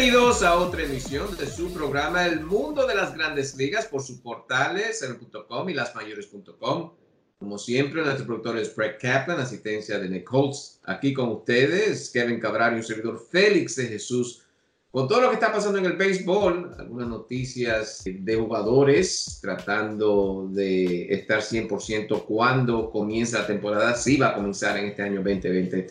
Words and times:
Bienvenidos 0.00 0.42
a 0.42 0.56
otra 0.56 0.82
emisión 0.82 1.36
de 1.36 1.46
su 1.46 1.74
programa 1.74 2.24
El 2.24 2.40
Mundo 2.40 2.86
de 2.86 2.94
las 2.94 3.14
Grandes 3.14 3.54
Ligas 3.54 3.84
por 3.84 4.00
sus 4.00 4.18
portales, 4.20 5.02
el.com 5.02 5.68
y 5.68 5.74
lasmayores.com. 5.74 6.92
Como 7.38 7.58
siempre, 7.58 8.02
nuestro 8.02 8.24
productor 8.24 8.56
es 8.56 8.70
Craig 8.70 8.96
Kaplan, 8.98 9.38
asistencia 9.38 9.98
de 9.98 10.08
Nick 10.08 10.32
Holtz. 10.32 10.80
Aquí 10.84 11.12
con 11.12 11.28
ustedes, 11.28 12.08
Kevin 12.08 12.40
Cabral 12.40 12.72
y 12.72 12.76
un 12.76 12.82
servidor 12.82 13.22
Félix 13.30 13.76
de 13.76 13.88
Jesús. 13.88 14.42
Con 14.90 15.06
todo 15.06 15.20
lo 15.20 15.28
que 15.28 15.34
está 15.34 15.52
pasando 15.52 15.76
en 15.76 15.84
el 15.84 15.98
béisbol, 15.98 16.76
algunas 16.78 17.06
noticias 17.06 18.02
de 18.06 18.36
jugadores 18.36 19.38
tratando 19.42 20.48
de 20.50 21.12
estar 21.12 21.42
100% 21.42 22.24
cuando 22.24 22.90
comienza 22.90 23.40
la 23.40 23.46
temporada. 23.46 23.94
Sí 23.94 24.16
va 24.16 24.28
a 24.28 24.34
comenzar 24.34 24.78
en 24.78 24.86
este 24.86 25.02
año 25.02 25.16
2020. 25.16 25.88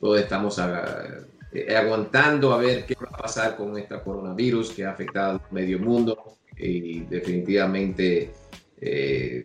Todos 0.00 0.18
estamos 0.18 0.58
a, 0.58 1.28
eh, 1.52 1.76
aguantando 1.76 2.52
a 2.52 2.56
ver 2.56 2.86
qué 2.86 2.94
va 2.94 3.08
a 3.12 3.22
pasar 3.22 3.56
con 3.56 3.76
este 3.76 4.00
coronavirus 4.00 4.70
que 4.70 4.84
ha 4.84 4.90
afectado 4.90 5.32
al 5.32 5.40
medio 5.50 5.78
mundo. 5.78 6.38
Y 6.56 7.00
definitivamente 7.00 8.32
eh, 8.80 9.44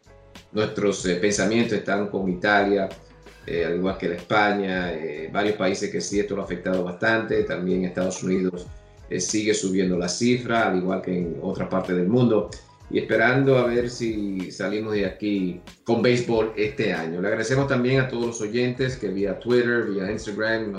nuestros 0.52 1.06
eh, 1.06 1.16
pensamientos 1.16 1.78
están 1.78 2.08
con 2.08 2.30
Italia, 2.30 2.90
al 3.48 3.76
igual 3.76 3.98
que 3.98 4.10
la 4.10 4.16
España, 4.16 4.92
varios 5.32 5.56
países 5.56 5.90
que 5.90 6.02
sí 6.02 6.20
esto 6.20 6.36
lo 6.36 6.42
ha 6.42 6.46
afectado 6.46 6.84
bastante, 6.84 7.44
también 7.44 7.86
Estados 7.86 8.22
Unidos 8.22 8.68
sigue 9.20 9.54
subiendo 9.54 9.98
la 9.98 10.10
cifra, 10.10 10.68
al 10.68 10.80
igual 10.80 11.02
que 11.02 11.18
en 11.18 11.40
otra 11.42 11.70
parte 11.70 11.94
del 11.94 12.10
mundo 12.10 12.50
y 12.90 13.00
esperando 13.00 13.58
a 13.58 13.66
ver 13.66 13.90
si 13.90 14.50
salimos 14.52 14.94
de 14.94 15.06
aquí 15.06 15.62
con 15.84 16.02
béisbol 16.02 16.54
este 16.56 16.94
año. 16.94 17.22
Le 17.22 17.28
agradecemos 17.28 17.68
también 17.68 18.00
a 18.00 18.08
todos 18.08 18.26
los 18.28 18.42
oyentes 18.42 18.96
que 18.96 19.10
vía 19.10 19.40
Twitter, 19.40 19.86
vía 19.86 20.10
Instagram 20.10 20.74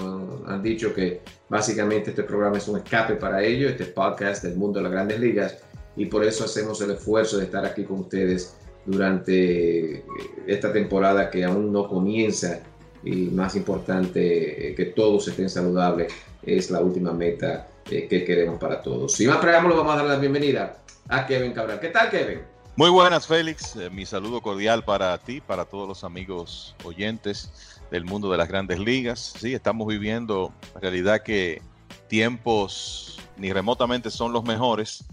han 0.47 0.63
dicho 0.63 0.95
que 0.95 1.21
básicamente 1.49 2.11
este 2.11 2.23
programa 2.23 2.57
es 2.57 2.69
un 2.69 2.79
escape 2.79 3.17
para 3.17 3.43
ellos, 3.43 3.73
este 3.73 3.87
podcast 3.87 4.43
del 4.43 4.57
mundo 4.57 4.79
de 4.79 4.85
las 4.85 4.93
grandes 4.93 5.21
ligas 5.21 5.59
y 5.97 6.07
por 6.07 6.25
eso 6.25 6.45
hacemos 6.45 6.81
el 6.81 6.93
esfuerzo 6.93 7.39
de 7.39 7.45
estar 7.45 7.67
aquí 7.67 7.85
con 7.85 8.01
ustedes 8.01 8.57
durante 8.87 10.03
esta 10.47 10.73
temporada 10.73 11.29
que 11.29 11.45
aún 11.45 11.71
no 11.73 11.89
comienza 11.89 12.61
y 13.05 13.27
más 13.27 13.55
importante 13.55 14.75
que 14.75 14.93
todos 14.97 15.29
estén 15.29 15.51
saludables 15.51 16.13
es 16.43 16.71
la 16.71 16.81
última 16.81 17.13
meta 17.13 17.69
eh, 17.91 18.07
que 18.09 18.25
queremos 18.25 18.59
para 18.59 18.83
todos. 18.83 19.13
Sin 19.13 19.29
más 19.29 19.39
preámbulo 19.39 19.77
vamos 19.77 19.95
a 19.95 19.97
dar 19.97 20.07
la 20.07 20.17
bienvenida 20.17 20.79
a 21.09 21.27
Kevin 21.27 21.53
Cabral. 21.53 21.81
¿Qué 21.81 21.89
tal, 21.89 22.11
Kevin? 22.11 22.41
Muy 22.77 22.91
buenas, 22.91 23.27
Félix. 23.27 23.77
Eh, 23.77 23.91
mi 23.91 24.05
saludo 24.07 24.41
cordial 24.41 24.85
para 24.85 25.17
ti, 25.19 25.41
para 25.41 25.65
todos 25.65 25.89
los 25.89 26.05
amigos 26.05 26.77
oyentes 26.85 27.51
del 27.91 28.05
mundo 28.05 28.31
de 28.31 28.37
las 28.37 28.49
grandes 28.49 28.79
ligas. 28.79 29.35
Sí, 29.39 29.55
estamos 29.55 29.89
viviendo, 29.89 30.53
en 30.75 30.81
realidad 30.83 31.23
que 31.23 31.63
tiempos 32.09 33.19
ni 33.37 33.53
remotamente 33.53 34.11
son 34.11 34.33
los 34.33 34.45
mejores. 34.45 35.05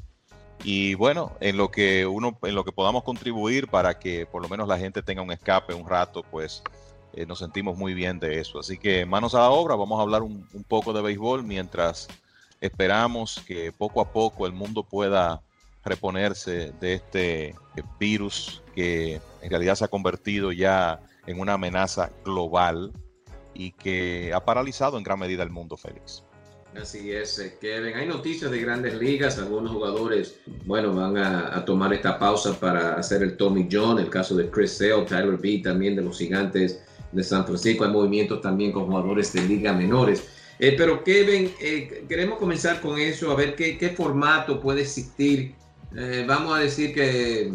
Y 0.63 0.95
bueno, 0.95 1.31
en 1.39 1.57
lo 1.57 1.71
que 1.71 2.05
uno, 2.05 2.37
en 2.43 2.55
lo 2.55 2.65
que 2.65 2.71
podamos 2.71 3.03
contribuir 3.03 3.67
para 3.67 3.99
que 3.99 4.25
por 4.25 4.41
lo 4.41 4.49
menos 4.49 4.67
la 4.67 4.77
gente 4.77 5.01
tenga 5.01 5.21
un 5.21 5.31
escape 5.31 5.73
un 5.73 5.87
rato, 5.87 6.23
pues 6.29 6.61
eh, 7.13 7.25
nos 7.25 7.39
sentimos 7.39 7.77
muy 7.77 7.93
bien 7.93 8.19
de 8.19 8.39
eso. 8.41 8.59
Así 8.59 8.77
que 8.77 9.05
manos 9.05 9.33
a 9.33 9.39
la 9.39 9.49
obra, 9.49 9.75
vamos 9.75 9.97
a 9.97 10.01
hablar 10.01 10.23
un 10.23 10.65
poco 10.67 10.91
de 10.91 11.01
béisbol 11.01 11.43
mientras 11.43 12.09
esperamos 12.65 13.41
que 13.45 13.71
poco 13.71 14.01
a 14.01 14.11
poco 14.11 14.45
el 14.45 14.53
mundo 14.53 14.83
pueda 14.83 15.41
reponerse 15.83 16.73
de 16.79 16.93
este 16.95 17.55
virus 17.99 18.63
que 18.73 19.21
en 19.41 19.49
realidad 19.49 19.75
se 19.75 19.85
ha 19.85 19.87
convertido 19.87 20.51
ya 20.51 20.99
en 21.27 21.39
una 21.39 21.53
amenaza 21.53 22.11
global 22.23 22.91
y 23.53 23.71
que 23.71 24.33
ha 24.33 24.43
paralizado 24.43 24.97
en 24.97 25.03
gran 25.03 25.19
medida 25.19 25.43
el 25.43 25.49
mundo, 25.49 25.77
Félix. 25.77 26.23
Así 26.79 27.13
es, 27.13 27.39
eh, 27.39 27.57
Kevin. 27.61 27.95
Hay 27.95 28.05
noticias 28.05 28.51
de 28.51 28.59
grandes 28.59 28.95
ligas. 28.95 29.37
Algunos 29.37 29.71
jugadores, 29.71 30.39
bueno, 30.65 30.93
van 30.93 31.17
a, 31.17 31.63
tomar 31.63 31.93
esta 31.93 32.19
pausa 32.19 32.59
para 32.59 32.95
hacer 32.95 33.23
el 33.23 33.37
Tommy 33.37 33.69
John. 33.71 33.97
El 33.97 34.09
caso 34.09 34.35
de 34.35 34.49
Chris 34.49 34.77
Sale, 34.77 35.05
Tyler 35.07 35.37
B. 35.37 35.61
también 35.63 35.95
de 35.95 36.01
los 36.01 36.17
gigantes 36.17 36.83
de 37.13 37.23
San 37.23 37.45
Francisco. 37.45 37.85
Hay 37.85 37.91
movimientos 37.91 38.41
también 38.41 38.73
con 38.73 38.87
jugadores 38.87 39.31
de 39.31 39.43
liga 39.43 39.71
menores. 39.71 40.27
Eh, 40.59 40.75
pero 40.77 41.03
Kevin, 41.03 41.51
eh, 41.59 42.05
queremos 42.07 42.39
comenzar 42.39 42.79
con 42.79 42.97
eso, 42.97 43.31
a 43.31 43.35
ver 43.35 43.55
qué, 43.55 43.93
formato 43.95 44.61
puede 44.61 44.81
existir 44.81 45.53
eh, 45.97 46.25
vamos 46.27 46.57
a 46.57 46.59
decir 46.59 46.93
que 46.93 47.53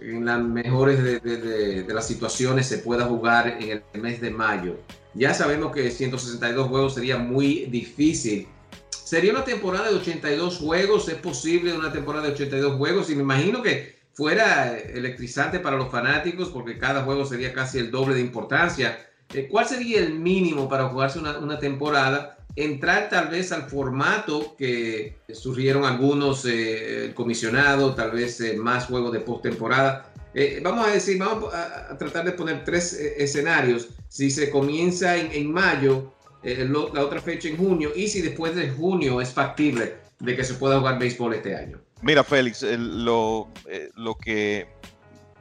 en 0.00 0.24
las 0.24 0.40
mejores 0.40 1.02
de, 1.02 1.84
las 1.88 2.06
situaciones 2.06 2.66
se 2.66 2.78
pueda 2.78 3.06
jugar 3.06 3.58
en 3.60 3.82
el 3.92 4.00
mes 4.00 4.20
de 4.20 4.30
mayo. 4.30 4.78
Ya 5.14 5.34
sabemos 5.34 5.72
que 5.72 5.90
162 5.90 6.68
juegos 6.68 6.94
sería 6.94 7.18
muy 7.18 7.66
difícil. 7.66 8.46
Sería 8.90 9.32
una 9.32 9.44
temporada 9.44 9.90
de 9.90 9.96
82 9.96 10.58
juegos, 10.58 11.08
es 11.08 11.16
posible 11.16 11.76
una 11.76 11.92
temporada 11.92 12.26
de 12.26 12.32
82 12.32 12.76
juegos 12.76 13.10
y 13.10 13.16
me 13.16 13.22
imagino 13.22 13.60
que 13.60 13.98
fuera 14.12 14.78
electrizante 14.78 15.58
para 15.58 15.76
los 15.76 15.90
fanáticos 15.90 16.48
porque 16.50 16.78
cada 16.78 17.02
juego 17.02 17.24
sería 17.24 17.52
casi 17.52 17.78
el 17.78 17.90
doble 17.90 18.14
de 18.14 18.20
importancia. 18.20 19.04
¿Cuál 19.50 19.66
sería 19.66 19.98
el 19.98 20.14
mínimo 20.14 20.68
para 20.68 20.88
jugarse 20.88 21.18
una 21.18 21.58
temporada? 21.58 22.39
Entrar 22.64 23.08
tal 23.08 23.28
vez 23.28 23.52
al 23.52 23.68
formato 23.68 24.54
que 24.56 25.16
surgieron 25.32 25.84
algunos 25.84 26.44
eh, 26.44 27.12
comisionados, 27.14 27.96
tal 27.96 28.12
vez 28.12 28.40
eh, 28.40 28.56
más 28.56 28.86
juegos 28.86 29.12
de 29.12 29.20
postemporada. 29.20 30.12
Eh, 30.34 30.60
vamos 30.62 30.86
a 30.86 30.90
decir, 30.90 31.18
vamos 31.18 31.52
a, 31.52 31.96
tratar 31.98 32.24
de 32.24 32.32
poner 32.32 32.64
tres 32.64 32.92
escenarios. 32.92 33.88
Si 34.08 34.30
se 34.30 34.50
comienza 34.50 35.16
en, 35.16 35.52
mayo, 35.52 36.12
la 36.42 37.02
otra 37.02 37.20
fecha 37.20 37.48
en 37.48 37.56
junio 37.56 37.90
y 37.94 38.08
si 38.08 38.22
después 38.22 38.54
de 38.54 38.70
junio 38.70 39.20
es 39.20 39.30
factible 39.30 39.96
de 40.18 40.36
que 40.36 40.44
se 40.44 40.54
pueda 40.54 40.78
jugar 40.78 40.98
béisbol 40.98 41.34
este 41.34 41.56
año. 41.56 41.80
Mira, 42.02 42.24
Félix, 42.24 42.62
lo, 42.62 43.48
lo 43.96 44.14
que 44.14 44.68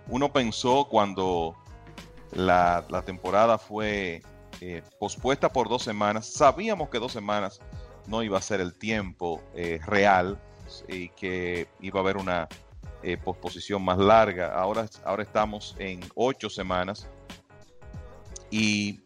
uno 0.07 0.33
pensó 0.33 0.87
cuando 0.89 1.55
la, 2.33 3.03
temporada 3.05 3.57
fue 3.57 4.21
eh, 4.61 4.83
pospuesta 4.99 5.49
por 5.49 5.69
dos 5.69 5.83
semanas. 5.83 6.25
Sabíamos 6.27 6.89
que 6.89 6.99
dos 6.99 7.11
semanas 7.11 7.59
no 8.07 8.23
iba 8.23 8.37
a 8.37 8.41
ser 8.41 8.61
el 8.61 8.73
tiempo 8.73 9.41
eh, 9.55 9.79
real 9.85 10.39
y 10.87 11.09
que 11.09 11.67
iba 11.79 11.99
a 11.99 12.03
haber 12.03 12.17
una 12.17 12.47
eh, 13.03 13.17
posposición 13.17 13.83
más 13.83 13.97
larga. 13.97 14.53
Ahora, 14.53 14.87
ahora 15.05 15.23
estamos 15.23 15.75
en 15.79 16.01
ocho 16.15 16.49
semanas 16.49 17.07
y 18.51 18.99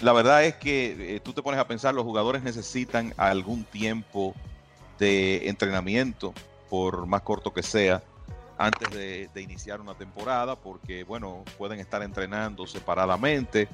la 0.00 0.12
verdad 0.12 0.44
es 0.44 0.56
que 0.56 1.20
tú 1.22 1.32
te 1.32 1.42
pones 1.42 1.60
a 1.60 1.66
pensar, 1.66 1.94
los 1.94 2.04
jugadores 2.04 2.42
necesitan 2.42 3.14
algún 3.16 3.64
tiempo 3.64 4.34
de 4.98 5.48
entrenamiento, 5.48 6.32
por 6.68 7.06
más 7.06 7.22
corto 7.22 7.52
que 7.52 7.62
sea, 7.62 8.02
antes 8.58 8.90
de, 8.90 9.42
iniciar 9.42 9.80
una 9.80 9.94
temporada, 9.94 10.56
porque 10.56 11.04
bueno, 11.04 11.44
pueden 11.58 11.80
estar 11.80 12.02
entrenando 12.02 12.66
separadamente, 12.66 13.68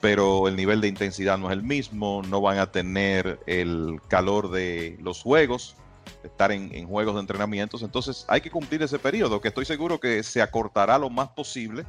pero 0.00 0.48
el 0.48 0.56
nivel 0.56 0.80
de 0.80 0.88
intensidad 0.88 1.38
no 1.38 1.46
es 1.50 1.52
el 1.52 1.62
mismo, 1.62 2.22
no 2.28 2.40
van 2.40 2.58
a 2.58 2.70
tener 2.70 3.40
el 3.46 4.00
calor 4.08 4.50
de 4.50 4.96
los 5.00 5.22
juegos, 5.22 5.76
estar 6.22 6.52
en, 6.52 6.86
juegos 6.86 7.14
de 7.14 7.20
entrenamientos, 7.20 7.82
entonces 7.82 8.24
hay 8.28 8.40
que 8.40 8.50
cumplir 8.50 8.82
ese 8.82 8.98
periodo, 8.98 9.40
que 9.40 9.48
estoy 9.48 9.64
seguro 9.64 9.98
que 10.00 10.22
se 10.22 10.42
acortará 10.42 10.98
lo 10.98 11.10
más 11.10 11.28
posible 11.30 11.84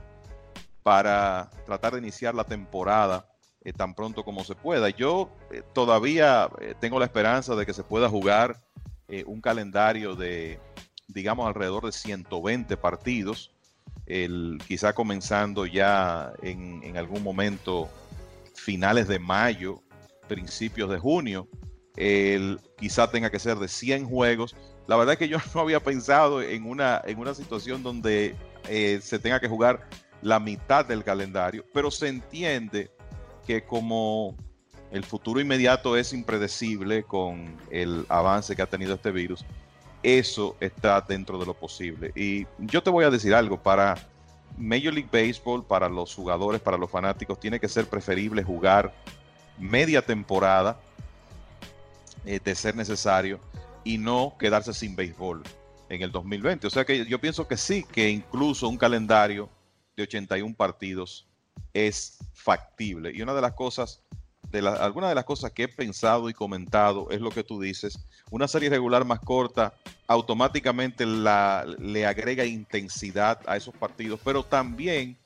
para 0.84 1.50
tratar 1.66 1.94
de 1.94 2.00
iniciar 2.00 2.34
la 2.34 2.44
temporada 2.44 3.28
eh, 3.64 3.74
tan 3.74 3.94
pronto 3.94 4.24
como 4.24 4.44
se 4.44 4.56
pueda. 4.56 4.90
Yo 4.90 5.30
eh, 5.52 5.62
todavía 5.74 6.50
eh, 6.62 6.74
tengo 6.80 6.98
la 7.00 7.06
esperanza 7.06 7.56
de 7.56 7.66
que 7.66 7.74
se 7.74 7.84
pueda 7.84 8.10
jugar 8.10 8.62
un 9.26 9.42
calendario 9.42 10.16
de 10.16 10.60
digamos, 11.10 11.48
alrededor 11.48 11.86
de 11.86 11.92
120 11.92 12.78
partidos, 12.78 13.52
el, 14.06 14.60
quizá 14.68 14.94
comenzando 14.94 15.66
ya 15.66 16.34
en, 16.42 16.98
algún 16.98 17.24
momento 17.24 17.90
finales 18.56 19.08
de 19.08 19.20
mayo, 19.20 19.82
principios 20.28 20.90
de 20.90 20.98
junio, 20.98 21.48
el, 21.96 22.60
quizá 22.78 23.10
tenga 23.10 23.30
que 23.30 23.40
ser 23.40 23.58
de 23.58 23.68
100 23.68 24.06
juegos. 24.06 24.56
La 24.88 24.96
verdad 24.96 25.14
es 25.14 25.20
que 25.20 25.30
yo 25.30 25.38
no 25.54 25.62
había 25.62 25.80
pensado 25.80 26.42
en 26.42 26.66
una, 26.66 27.02
en 27.06 27.20
una 27.20 27.34
situación 27.34 27.84
donde 27.84 28.36
eh, 28.68 29.00
se 29.02 29.20
tenga 29.20 29.40
que 29.40 29.48
jugar 29.48 29.88
la 30.22 30.40
mitad 30.40 30.86
del 30.86 31.04
calendario, 31.04 31.64
pero 31.74 31.92
se 31.92 32.08
entiende 32.08 32.92
que 33.46 33.64
como 33.64 34.36
el 34.92 35.04
futuro 35.04 35.40
inmediato 35.40 35.96
es 35.96 36.14
impredecible 36.14 37.04
con 37.04 37.56
el 37.70 38.06
avance 38.10 38.56
que 38.56 38.62
ha 38.62 38.68
tenido 38.68 38.96
este 38.96 39.12
virus, 39.12 39.46
eso 40.04 40.56
está 40.60 41.02
dentro 41.02 41.38
de 41.38 41.46
lo 41.46 41.54
posible. 41.54 42.12
Y 42.16 42.48
yo 42.60 42.82
te 42.82 42.90
voy 42.90 43.06
a 43.06 43.10
decir 43.10 43.34
algo, 43.34 43.62
para 43.62 43.96
Major 44.58 44.94
League 44.94 45.10
Baseball, 45.12 45.66
para 45.66 45.90
los 45.90 46.14
jugadores, 46.14 46.62
para 46.62 46.78
los 46.78 46.90
fanáticos, 46.90 47.40
tiene 47.40 47.60
que 47.60 47.68
ser 47.68 47.88
preferible 47.88 48.44
jugar 48.44 48.94
media 49.58 50.02
temporada 50.02 50.80
eh, 52.26 52.40
de 52.44 52.56
ser 52.56 52.76
necesario 52.76 53.40
y 53.84 53.98
no 53.98 54.36
quedarse 54.40 54.74
sin 54.74 54.96
béisbol 54.96 55.44
en 55.90 56.02
el 56.02 56.12
2020. 56.12 56.68
O 56.68 56.70
sea 56.70 56.86
que 56.86 57.06
yo 57.06 57.20
pienso 57.20 57.48
que 57.48 57.58
sí, 57.58 57.84
que 57.84 58.10
incluso 58.10 58.68
un 58.70 58.78
calendario 58.78 59.50
de 59.96 60.04
81 60.04 60.56
partidos 60.56 61.28
es 61.74 62.18
factible. 62.34 63.12
Y 63.14 63.22
una 63.22 63.34
de 63.34 63.42
las 63.42 63.54
cosas 63.54 64.02
de 64.52 64.68
algunas 64.68 65.10
de 65.10 65.16
las 65.16 65.26
cosas 65.26 65.52
que 65.52 65.64
he 65.64 65.68
pensado 65.68 66.30
y 66.30 66.34
comentado 66.34 67.08
es 67.12 67.22
lo 67.22 67.30
que 67.30 67.44
tú 67.44 67.62
dices. 67.62 68.00
Una 68.32 68.48
serie 68.48 68.70
regular 68.70 69.06
más 69.06 69.20
corta 69.20 69.74
automáticamente 70.08 71.06
la, 71.06 71.66
le 71.78 72.06
agrega 72.06 72.46
intensidad 72.46 73.40
a 73.46 73.58
esos 73.58 73.76
partidos, 73.76 74.20
pero 74.24 74.44
también 74.44 75.18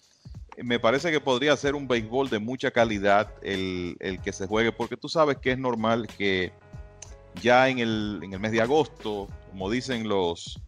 me 0.62 0.80
parece 0.80 1.12
que 1.12 1.20
podría 1.20 1.56
ser 1.58 1.76
un 1.76 1.88
béisbol 1.88 2.30
de 2.30 2.40
mucha 2.40 2.72
calidad 2.72 3.32
el, 3.42 3.98
que 4.24 4.34
se 4.34 4.48
juegue, 4.48 4.72
porque 4.72 4.98
tú 4.98 5.10
sabes 5.10 5.38
que 5.38 5.52
es 5.52 5.58
normal 5.58 6.08
que 6.08 6.52
ya 7.42 7.70
en 7.70 7.80
el, 7.80 8.20
en 8.24 8.34
el 8.34 8.40
mes 8.40 8.52
de 8.52 8.62
agosto, 8.62 9.28
como 9.50 9.70
dicen 9.70 10.08
los, 10.08 10.60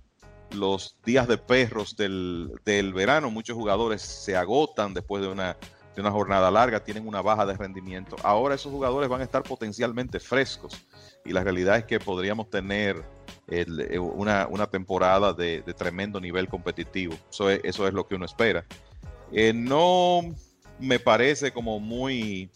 los 0.52 0.98
días 1.06 1.28
de 1.28 1.38
perros 1.38 1.96
del, 1.96 2.52
del 2.66 2.94
verano, 2.94 3.30
muchos 3.30 3.56
jugadores 3.56 4.02
se 4.02 4.36
agotan 4.36 4.94
después 4.94 5.22
de 5.22 5.30
una 5.30 5.58
de 5.96 6.02
una 6.02 6.12
jornada 6.12 6.52
larga, 6.52 6.84
tienen 6.84 7.08
una 7.08 7.22
baja 7.22 7.46
de 7.46 7.56
rendimiento. 7.56 8.18
Ahora 8.24 8.56
esos 8.56 8.72
jugadores 8.72 9.10
van 9.10 9.22
a 9.22 9.24
estar 9.24 9.44
potencialmente 9.44 10.20
frescos 10.20 10.86
y 11.24 11.32
la 11.32 11.44
realidad 11.44 11.78
es 11.78 11.86
que 11.86 12.00
podríamos 12.00 12.50
tener 12.50 13.02
eh, 13.48 13.98
una, 14.00 14.68
temporada 14.68 15.34
de, 15.34 15.62
tremendo 15.78 16.20
nivel 16.20 16.50
competitivo. 16.50 17.16
Eso 17.30 17.50
es, 17.50 17.62
eso 17.64 17.88
es 17.88 17.94
lo 17.94 18.08
que 18.08 18.16
uno 18.16 18.26
espera. 18.26 18.66
Eh, 19.32 19.54
no 19.54 20.22
me 20.80 21.00
parece 21.00 21.52
como 21.52 21.80
muy 21.80 22.50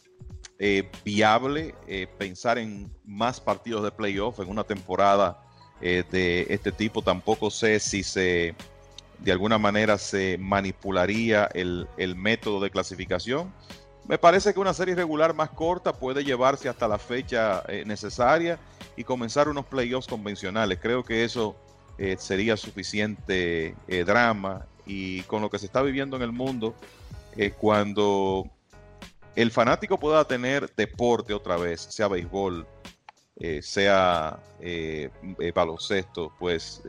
eh, 0.59 0.89
viable 1.05 1.73
pensar 2.17 2.57
en 2.57 2.91
más 3.05 3.39
partidos 3.39 3.83
de 3.83 3.91
playoff 3.91 4.39
en 4.39 4.49
una 4.49 4.65
temporada 4.65 5.41
de 5.79 6.45
este 6.49 6.73
tipo. 6.73 7.01
Tampoco 7.01 7.49
sé 7.49 7.79
si 7.79 8.03
se 8.03 8.53
de 9.21 9.31
alguna 9.31 9.57
manera 9.57 9.97
se 9.97 10.37
manipularía 10.37 11.49
el, 11.53 11.87
método 12.15 12.59
de 12.59 12.69
clasificación. 12.69 13.53
Me 14.07 14.17
parece 14.17 14.53
que 14.53 14.59
una 14.59 14.73
serie 14.73 14.95
regular 14.95 15.35
más 15.35 15.49
corta 15.49 15.93
puede 15.93 16.23
llevarse 16.23 16.69
hasta 16.69 16.87
la 16.87 16.97
fecha 16.97 17.63
eh, 17.67 17.83
necesaria 17.85 18.57
y 18.95 19.03
comenzar 19.03 19.49
unos 19.49 19.65
playoffs 19.65 20.07
convencionales. 20.07 20.79
Creo 20.81 21.03
que 21.03 21.23
eso 21.23 21.55
eh, 21.97 22.15
sería 22.17 22.57
suficiente 22.57 23.75
eh, 23.87 24.03
drama 24.03 24.65
y 24.85 25.21
con 25.23 25.41
lo 25.41 25.49
que 25.49 25.59
se 25.59 25.67
está 25.67 25.81
viviendo 25.81 26.15
en 26.15 26.23
el 26.23 26.31
mundo, 26.31 26.73
cuando 27.59 28.49
el 29.35 29.51
fanático 29.51 29.97
pueda 29.99 30.25
tener 30.25 30.73
deporte 30.75 31.33
otra 31.33 31.55
vez, 31.55 31.79
sea 31.79 32.07
béisbol, 32.07 32.67
sea 33.61 34.39
baloncesto, 35.53 36.33
pues 36.39 36.81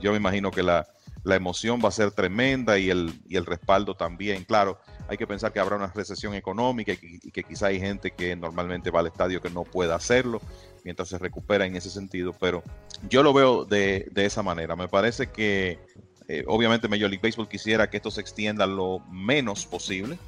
yo 0.00 0.10
me 0.10 0.16
imagino 0.16 0.50
que 0.50 0.64
la, 0.64 0.86
la 1.26 1.34
emoción 1.34 1.80
va 1.84 1.88
a 1.88 1.92
ser 1.92 2.12
tremenda 2.12 2.78
y 2.78 2.88
el, 2.88 3.12
y 3.28 3.34
el 3.34 3.46
respaldo 3.46 3.96
también. 3.96 4.44
Claro, 4.44 4.78
hay 5.08 5.16
que 5.16 5.26
pensar 5.26 5.52
que 5.52 5.58
habrá 5.58 5.74
una 5.74 5.88
recesión 5.88 6.34
económica 6.34 6.92
y 6.92 7.32
que, 7.32 7.42
quizá 7.42 7.66
hay 7.66 7.80
gente 7.80 8.12
que 8.12 8.36
normalmente 8.36 8.92
va 8.92 9.00
al 9.00 9.08
estadio 9.08 9.42
que 9.42 9.50
no 9.50 9.64
pueda 9.64 9.96
hacerlo 9.96 10.40
mientras 10.84 11.08
se 11.08 11.18
recupera 11.18 11.66
en 11.66 11.74
ese 11.74 11.90
sentido, 11.90 12.32
pero 12.38 12.62
yo 13.10 13.24
lo 13.24 13.32
veo 13.32 13.64
de, 13.64 14.08
esa 14.14 14.44
manera. 14.44 14.76
Me 14.76 14.86
parece 14.86 15.26
que 15.26 15.80
eh, 16.28 16.44
obviamente 16.46 16.86
Major 16.86 17.10
League 17.10 17.20
Baseball 17.20 17.48
quisiera 17.48 17.90
que 17.90 17.96
esto 17.96 18.12
se 18.12 18.20
extienda 18.20 18.64
lo 18.64 19.00
menos 19.10 19.66
posible, 19.66 20.20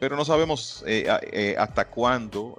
pero 0.00 0.16
no 0.16 0.24
sabemos 0.24 0.84
eh, 0.86 1.06
eh, 1.32 1.54
hasta 1.58 1.86
cuándo 1.86 2.58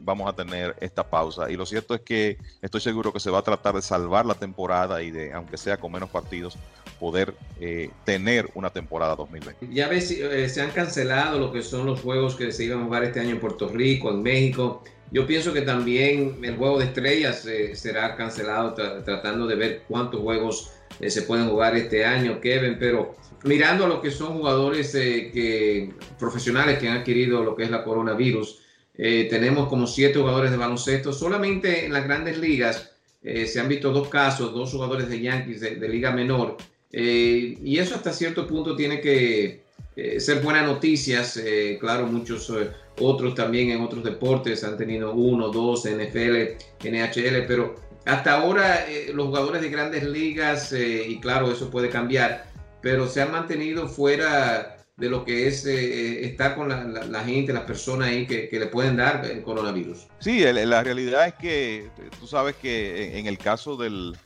vamos 0.00 0.30
a 0.30 0.34
tener 0.34 0.74
esta 0.80 1.10
pausa. 1.10 1.50
Y 1.50 1.56
lo 1.56 1.66
cierto 1.66 1.94
es 1.94 2.00
que 2.00 2.38
estoy 2.62 2.80
seguro 2.80 3.12
que 3.12 3.20
se 3.20 3.28
va 3.28 3.40
a 3.40 3.42
tratar 3.42 3.74
de 3.74 3.82
salvar 3.82 4.24
la 4.24 4.34
temporada 4.34 5.02
y 5.02 5.10
de, 5.10 5.34
aunque 5.34 5.58
sea 5.58 5.76
con 5.76 5.92
menos 5.92 6.08
partidos, 6.08 6.56
poder 6.98 7.34
eh, 7.60 7.90
tener 8.04 8.48
una 8.54 8.70
temporada 8.70 9.16
2020. 9.16 9.68
Ya 9.72 9.88
ves, 9.88 10.10
eh, 10.10 10.48
se 10.48 10.60
han 10.60 10.70
cancelado 10.70 11.38
lo 11.38 11.52
que 11.52 11.62
son 11.62 11.86
los 11.86 12.00
juegos 12.00 12.34
que 12.34 12.52
se 12.52 12.64
iban 12.64 12.80
a 12.80 12.84
jugar 12.84 13.04
este 13.04 13.20
año 13.20 13.30
en 13.30 13.40
Puerto 13.40 13.68
Rico, 13.68 14.10
en 14.10 14.22
México. 14.22 14.82
Yo 15.10 15.26
pienso 15.26 15.52
que 15.52 15.62
también 15.62 16.38
el 16.42 16.56
juego 16.56 16.78
de 16.78 16.86
estrellas 16.86 17.46
eh, 17.46 17.76
será 17.76 18.16
cancelado 18.16 18.74
tratando 18.74 19.46
de 19.46 19.54
ver 19.54 19.82
cuántos 19.88 20.20
juegos 20.20 20.72
se 21.06 21.22
pueden 21.22 21.48
jugar 21.48 21.76
este 21.76 22.04
año, 22.04 22.40
Kevin, 22.40 22.76
pero 22.78 23.14
mirando 23.44 23.84
a 23.84 23.88
lo 23.88 24.00
que 24.00 24.10
son 24.10 24.38
jugadores 24.38 24.92
que, 24.92 25.92
profesionales 26.18 26.78
que 26.78 26.88
han 26.88 26.98
adquirido 26.98 27.44
lo 27.44 27.54
que 27.54 27.64
es 27.64 27.70
la 27.70 27.84
coronavirus, 27.84 28.62
tenemos 28.94 29.68
como 29.68 29.86
siete 29.86 30.18
jugadores 30.18 30.52
de 30.52 30.56
baloncesto, 30.56 31.12
solamente 31.12 31.84
en 31.84 31.92
las 31.92 32.04
grandes 32.04 32.38
ligas 32.38 32.92
se 33.20 33.60
han 33.60 33.68
visto 33.68 33.92
dos 33.92 34.08
casos, 34.08 34.54
dos 34.54 34.72
jugadores 34.72 35.10
de 35.10 35.20
Yankees 35.20 35.60
de 35.60 35.88
liga 35.88 36.12
menor 36.12 36.56
eh, 36.92 37.58
y 37.62 37.78
eso 37.78 37.94
hasta 37.94 38.12
cierto 38.12 38.46
punto 38.46 38.76
tiene 38.76 39.00
que 39.00 39.64
eh, 39.96 40.20
ser 40.20 40.40
buenas 40.40 40.66
noticias. 40.66 41.36
Eh, 41.36 41.78
claro, 41.80 42.06
muchos 42.06 42.52
otros 42.98 43.34
también 43.34 43.70
en 43.70 43.82
otros 43.82 44.04
deportes 44.04 44.64
han 44.64 44.76
tenido 44.76 45.12
uno, 45.12 45.48
dos, 45.48 45.84
NFL, 45.84 46.56
NHL, 46.88 47.46
pero 47.46 47.74
hasta 48.04 48.34
ahora 48.34 48.86
los 49.12 49.26
jugadores 49.26 49.62
de 49.62 49.68
grandes 49.68 50.04
ligas, 50.04 50.72
y 50.72 51.18
claro, 51.20 51.50
eso 51.50 51.70
puede 51.70 51.90
cambiar, 51.90 52.50
pero 52.80 53.08
se 53.08 53.20
han 53.20 53.32
mantenido 53.32 53.88
fuera 53.88 54.78
de 54.96 55.10
lo 55.10 55.24
que 55.24 55.48
es 55.48 55.66
estar 55.66 56.54
con 56.54 56.68
la, 56.68 57.24
gente, 57.24 57.52
las 57.52 57.64
personas 57.64 58.08
ahí 58.08 58.26
que, 58.26 58.48
le 58.50 58.66
pueden 58.68 58.96
dar 58.96 59.26
el 59.26 59.42
coronavirus. 59.42 60.06
Sí, 60.20 60.40
la 60.40 60.82
realidad 60.84 61.26
es 61.26 61.34
que 61.34 61.90
tú 62.18 62.26
sabes 62.26 62.54
que 62.56 63.18
en 63.18 63.26
el 63.26 63.36
caso 63.36 63.76
del, 63.76 64.16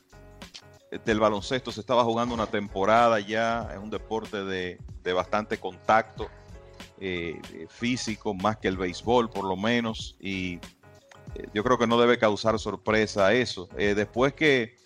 del 0.91 1.21
baloncesto 1.21 1.71
se 1.71 1.81
estaba 1.81 2.05
jugando 2.05 2.35
una 2.35 2.47
temporada 2.47 3.21
ya, 3.21 3.69
es 3.73 3.79
un 3.79 3.91
deporte 3.91 4.45
de, 4.45 4.79
bastante 5.13 5.59
contacto. 5.59 6.29
eh, 7.03 7.67
físico 7.71 8.35
más 8.35 8.59
que 8.59 8.69
el 8.69 8.77
béisbol, 8.77 9.31
por 9.31 9.45
lo 9.45 9.57
menos, 9.57 10.17
y 10.21 10.57
eh, 11.35 11.47
yo 11.55 11.65
creo 11.65 11.79
que 11.79 11.87
no 11.87 11.99
debe 11.99 12.19
causar 12.19 12.59
sorpresa 12.59 13.33
eso. 13.33 13.69
después 13.75 14.35
que 14.35 14.77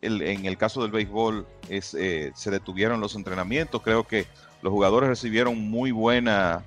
en 0.00 0.46
el 0.46 0.58
caso 0.58 0.82
del 0.82 0.90
béisbol 0.90 1.46
se 1.68 2.50
detuvieron 2.50 3.00
los 3.00 3.14
entrenamientos, 3.14 3.80
creo 3.82 4.04
que 4.04 4.26
los 4.60 4.72
jugadores 4.72 5.08
recibieron 5.08 5.56
muy 5.70 5.92
buena, 5.92 6.64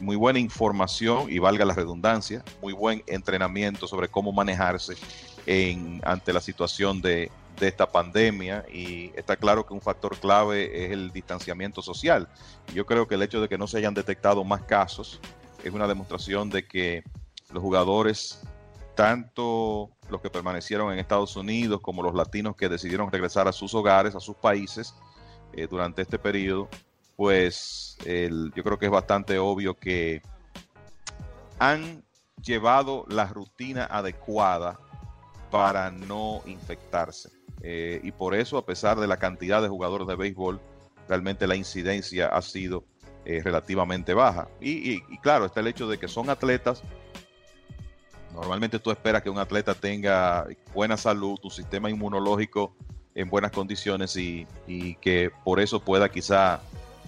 muy 0.00 0.16
buena 0.16 0.38
información 0.38 1.30
y 1.30 1.38
valga 1.38 1.66
la 1.66 1.74
redundancia, 1.74 2.42
muy 2.62 2.72
buen 2.72 3.02
entrenamiento 3.06 3.86
sobre 3.86 4.08
cómo 4.08 4.32
manejarse 4.32 4.94
en, 5.46 6.00
ante 6.04 6.32
la 6.32 6.40
situación 6.40 7.00
de, 7.00 7.30
esta 7.60 7.92
pandemia 7.92 8.64
y 8.72 9.12
está 9.14 9.36
claro 9.36 9.64
que 9.64 9.72
un 9.72 9.80
factor 9.80 10.18
clave 10.18 10.84
es 10.84 10.90
el 10.90 11.12
distanciamiento 11.12 11.80
social. 11.80 12.26
Yo 12.74 12.86
creo 12.86 13.06
que 13.06 13.14
el 13.14 13.22
hecho 13.22 13.40
de 13.40 13.48
que 13.48 13.56
no 13.56 13.68
se 13.68 13.78
hayan 13.78 13.94
detectado 13.94 14.42
más 14.42 14.62
casos 14.62 15.20
es 15.62 15.72
una 15.72 15.86
demostración 15.86 16.50
de 16.50 16.66
que 16.66 17.04
los 17.52 17.62
jugadores, 17.62 18.40
tanto 18.96 19.90
los 20.10 20.20
que 20.20 20.28
permanecieron 20.28 20.92
en 20.92 20.98
Estados 20.98 21.36
Unidos 21.36 21.80
como 21.80 22.02
los 22.02 22.16
latinos 22.16 22.56
que 22.56 22.68
decidieron 22.68 23.12
regresar 23.12 23.46
a 23.46 23.52
sus 23.52 23.72
hogares, 23.74 24.16
a 24.16 24.20
sus 24.20 24.34
países 24.34 24.92
eh, 25.52 25.68
durante 25.70 26.02
este 26.02 26.18
periodo, 26.18 26.68
pues 27.14 27.96
yo 28.04 28.64
creo 28.64 28.76
que 28.76 28.86
es 28.86 28.90
bastante 28.90 29.38
obvio 29.38 29.78
que 29.78 30.20
han 31.60 32.02
llevado 32.42 33.04
la 33.08 33.26
rutina 33.26 33.84
adecuada 33.84 34.80
para 35.52 35.90
no 35.90 36.42
infectarse. 36.46 37.28
Eh, 37.62 38.00
y 38.02 38.10
por 38.10 38.34
eso, 38.34 38.56
a 38.56 38.64
pesar 38.64 38.98
de 38.98 39.06
la 39.06 39.18
cantidad 39.18 39.60
de 39.60 39.68
jugadores 39.68 40.08
de 40.08 40.16
béisbol, 40.16 40.60
realmente 41.08 41.46
la 41.46 41.54
incidencia 41.54 42.28
ha 42.28 42.40
sido 42.40 42.84
eh, 43.26 43.42
relativamente 43.44 44.14
baja. 44.14 44.48
Y, 44.60 44.98
claro, 45.18 45.44
está 45.44 45.60
el 45.60 45.66
hecho 45.66 45.86
de 45.86 45.98
que 45.98 46.08
son 46.08 46.30
atletas. 46.30 46.82
Normalmente 48.32 48.78
tú 48.78 48.90
esperas 48.90 49.22
que 49.22 49.28
un 49.28 49.38
atleta 49.38 49.74
tenga 49.74 50.46
buena 50.72 50.96
salud, 50.96 51.38
un 51.42 51.50
sistema 51.50 51.90
inmunológico 51.90 52.74
en 53.14 53.28
buenas 53.28 53.52
condiciones 53.52 54.16
y, 54.16 54.46
que 55.02 55.30
por 55.44 55.60
eso 55.60 55.80
pueda 55.80 56.08
quizá 56.08 56.62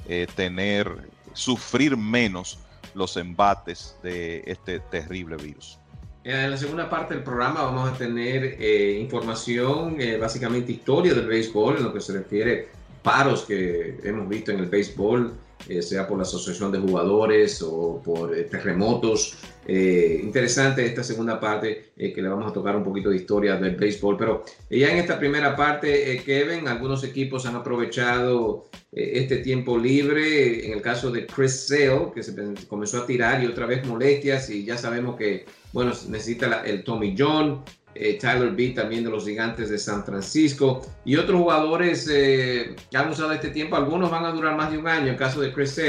eh, 0.06 0.26
tener, 0.36 1.08
sufrir 1.32 1.96
menos 1.96 2.58
los 2.92 3.16
embates 3.16 3.96
de 4.02 4.44
este 4.46 4.80
terrible 4.80 5.36
virus. 5.36 5.80
En 6.24 6.50
la 6.50 6.56
segunda 6.56 6.88
parte 6.88 7.12
del 7.12 7.22
programa 7.22 7.62
vamos 7.64 7.92
a 7.92 7.98
tener 7.98 8.56
eh, 8.58 8.98
información, 8.98 10.00
eh, 10.00 10.16
básicamente 10.16 10.72
historia 10.72 11.12
del 11.12 11.26
béisbol, 11.26 11.76
en 11.76 11.84
lo 11.84 11.92
que 11.92 12.00
se 12.00 12.14
refiere 12.14 12.68
paros 13.02 13.42
que 13.42 14.00
hemos 14.02 14.26
visto 14.26 14.50
en 14.50 14.60
el 14.60 14.66
béisbol, 14.66 15.34
eh, 15.68 15.82
sea 15.82 16.06
por 16.06 16.16
la 16.16 16.22
asociación 16.22 16.72
de 16.72 16.78
jugadores 16.78 17.62
o 17.62 18.00
por 18.04 18.34
terremotos. 18.50 19.36
interesante 19.66 20.84
esta 20.84 21.02
segunda 21.02 21.40
parte 21.40 21.92
que 21.96 22.20
le 22.20 22.28
vamos 22.28 22.46
a 22.50 22.52
tocar 22.52 22.76
un 22.76 22.84
poquito 22.84 23.08
de 23.08 23.16
historia 23.16 23.56
del 23.56 23.76
béisbol, 23.76 24.16
pero 24.18 24.44
ya 24.68 24.90
en 24.90 24.98
esta 24.98 25.18
primera 25.18 25.56
parte, 25.56 26.22
Kevin, 26.24 26.68
algunos 26.68 27.02
equipos 27.02 27.46
han 27.46 27.56
aprovechado 27.56 28.66
este 28.92 29.38
tiempo 29.38 29.78
libre. 29.78 30.66
En 30.66 30.72
el 30.72 30.82
caso 30.82 31.10
de 31.10 31.26
Chris 31.26 31.66
Sale, 31.68 32.12
que 32.14 32.22
se 32.22 32.34
comenzó 32.68 32.98
a 32.98 33.06
tirar 33.06 33.42
y 33.42 33.46
otra 33.46 33.64
vez 33.64 33.86
molestias 33.86 34.50
y 34.50 34.64
ya 34.64 34.76
sabemos 34.76 35.16
que 35.16 35.46
bueno, 35.74 35.90
necesita 36.08 36.62
el 36.64 36.84
Tommy 36.84 37.16
John, 37.18 37.64
eh, 37.94 38.18
Tyler 38.20 38.50
Beat 38.50 38.74
también 38.74 39.04
de 39.04 39.10
los 39.10 39.24
gigantes 39.24 39.70
de 39.70 39.78
San 39.78 40.04
Francisco 40.04 40.82
y 41.04 41.16
otros 41.16 41.40
jugadores 41.40 42.08
eh, 42.10 42.74
que 42.90 42.96
han 42.96 43.10
usado 43.10 43.32
este 43.32 43.48
tiempo. 43.48 43.76
Algunos 43.76 44.10
van 44.10 44.24
a 44.24 44.32
durar 44.32 44.56
más 44.56 44.70
de 44.70 44.78
un 44.78 44.88
año, 44.88 45.08
en 45.08 45.16
caso 45.16 45.40
de 45.40 45.52
Chris. 45.52 45.80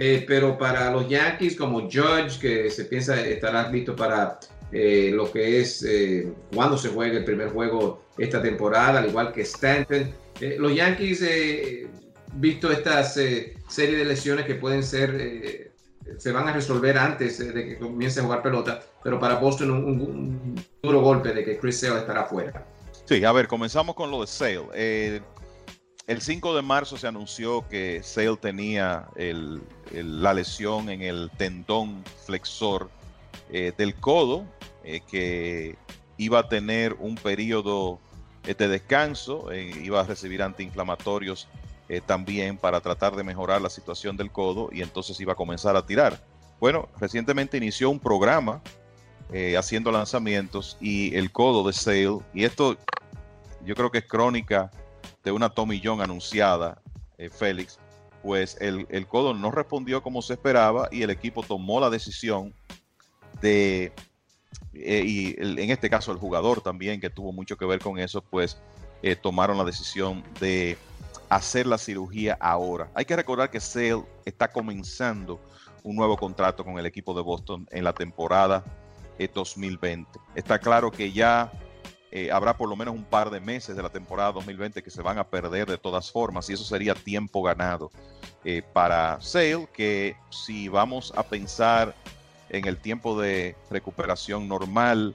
Eh, 0.00 0.24
pero 0.28 0.56
para 0.56 0.92
los 0.92 1.08
Yankees 1.08 1.56
como 1.56 1.80
Judge, 1.82 2.38
que 2.40 2.70
se 2.70 2.84
piensa 2.84 3.20
estará 3.20 3.70
listo 3.70 3.96
para 3.96 4.38
lo 4.70 5.32
que 5.32 5.60
es 5.60 5.84
cuando 6.54 6.76
se 6.76 6.90
juegue 6.90 7.16
el 7.16 7.24
primer 7.24 7.48
juego 7.48 8.04
esta 8.18 8.40
temporada, 8.40 9.00
al 9.00 9.08
igual 9.08 9.32
que 9.32 9.40
Stanton. 9.40 10.12
los 10.58 10.74
Yankees, 10.74 11.24
visto 12.34 12.70
estas 12.70 13.14
serie 13.68 13.96
de 13.96 14.04
lesiones 14.04 14.44
que 14.44 14.54
pueden 14.54 14.84
ser 14.84 15.72
se 16.16 16.32
van 16.32 16.48
a 16.48 16.52
resolver 16.52 16.96
antes 16.96 17.38
de 17.38 17.66
que 17.66 17.78
comience 17.78 18.20
a 18.20 18.22
jugar 18.22 18.42
pelota, 18.42 18.82
pero 19.08 19.18
para 19.18 19.36
Boston 19.36 19.70
un, 19.70 20.62
duro 20.82 21.00
golpe 21.00 21.32
de 21.32 21.42
que 21.42 21.58
Chris 21.58 21.80
Sale 21.80 22.00
estará 22.00 22.26
fuera. 22.26 22.66
Sí, 23.06 23.24
a 23.24 23.32
ver, 23.32 23.48
comenzamos 23.48 23.94
con 23.94 24.10
lo 24.10 24.20
de 24.20 24.26
Sale. 24.26 24.66
Eh, 24.74 25.22
el 26.06 26.20
5 26.20 26.54
de 26.54 26.60
marzo 26.60 26.98
se 26.98 27.06
anunció 27.06 27.66
que 27.70 28.02
Sale 28.02 28.36
tenía 28.36 29.08
la 29.16 30.34
lesión 30.34 30.90
en 30.90 31.00
el 31.00 31.30
tendón 31.38 32.04
flexor 32.26 32.90
eh, 33.50 33.72
del 33.78 33.94
codo, 33.94 34.44
eh, 34.84 35.00
que 35.10 35.76
iba 36.18 36.40
a 36.40 36.48
tener 36.50 36.92
un 36.98 37.14
periodo 37.14 38.00
de 38.42 38.68
descanso, 38.68 39.48
iba 39.54 40.00
a 40.00 40.04
recibir 40.04 40.42
antiinflamatorios 40.42 41.48
también 42.04 42.58
para 42.58 42.82
tratar 42.82 43.16
de 43.16 43.24
mejorar 43.24 43.62
la 43.62 43.70
situación 43.70 44.18
del 44.18 44.30
codo 44.30 44.68
y 44.70 44.82
entonces 44.82 45.18
iba 45.18 45.32
a 45.32 45.36
comenzar 45.36 45.76
a 45.76 45.86
tirar. 45.86 46.22
Bueno, 46.60 46.88
recientemente 46.98 47.56
inició 47.56 47.88
un 47.88 48.00
programa 48.00 48.60
eh, 49.32 49.56
haciendo 49.56 49.90
lanzamientos 49.90 50.76
y 50.80 51.14
el 51.14 51.30
codo 51.30 51.66
de 51.66 51.72
Sale, 51.72 52.18
y 52.32 52.44
esto 52.44 52.76
yo 53.64 53.74
creo 53.74 53.90
que 53.90 53.98
es 53.98 54.06
crónica 54.06 54.70
de 55.22 55.32
una 55.32 55.50
Tommy 55.50 55.80
John 55.84 56.00
anunciada, 56.00 56.80
eh, 57.18 57.28
Félix, 57.28 57.78
pues 58.22 58.56
el, 58.60 58.86
el, 58.90 59.06
codo 59.06 59.34
no 59.34 59.50
respondió 59.50 60.02
como 60.02 60.22
se 60.22 60.34
esperaba 60.34 60.88
y 60.90 61.02
el 61.02 61.10
equipo 61.10 61.42
tomó 61.42 61.80
la 61.80 61.90
decisión 61.90 62.54
de, 63.40 63.92
y 64.72 65.34
en 65.38 65.70
este 65.70 65.90
caso 65.90 66.10
el 66.10 66.18
jugador 66.18 66.60
también, 66.60 67.00
que 67.00 67.10
tuvo 67.10 67.32
mucho 67.32 67.56
que 67.56 67.64
ver 67.64 67.80
con 67.80 67.98
eso, 67.98 68.22
pues 68.22 68.58
tomaron 69.22 69.56
la 69.56 69.64
decisión 69.64 70.24
de 70.40 70.76
hacer 71.28 71.66
la 71.66 71.78
cirugía 71.78 72.36
ahora. 72.40 72.90
Hay 72.94 73.04
que 73.04 73.14
recordar 73.14 73.50
que 73.50 73.60
Sale 73.60 74.02
está 74.24 74.50
comenzando 74.50 75.40
un 75.82 75.96
nuevo 75.96 76.16
contrato 76.16 76.64
con 76.64 76.78
el 76.78 76.86
equipo 76.86 77.14
de 77.14 77.22
Boston 77.22 77.66
en 77.70 77.84
la 77.84 77.92
temporada 77.92 78.64
2020. 79.26 80.18
Eh, 80.18 80.22
está 80.36 80.58
claro 80.58 80.90
que 80.92 81.10
ya 81.10 81.50
eh, 82.12 82.30
habrá 82.30 82.56
por 82.56 82.68
lo 82.68 82.76
menos 82.76 82.94
un 82.94 83.04
par 83.04 83.30
de 83.30 83.40
meses 83.40 83.74
de 83.76 83.82
la 83.82 83.90
temporada 83.90 84.32
2020 84.32 84.82
que 84.82 84.90
se 84.90 85.02
van 85.02 85.18
a 85.18 85.24
perder 85.24 85.66
de 85.68 85.78
todas 85.78 86.10
formas 86.10 86.48
y 86.48 86.52
eso 86.52 86.64
sería 86.64 86.94
tiempo 86.94 87.42
ganado 87.42 87.90
eh, 88.44 88.62
para 88.72 89.20
Sale, 89.20 89.68
que 89.72 90.16
si 90.30 90.68
vamos 90.68 91.12
a 91.16 91.24
pensar 91.24 91.94
en 92.48 92.66
el 92.66 92.78
tiempo 92.78 93.20
de 93.20 93.56
recuperación 93.70 94.48
normal, 94.48 95.14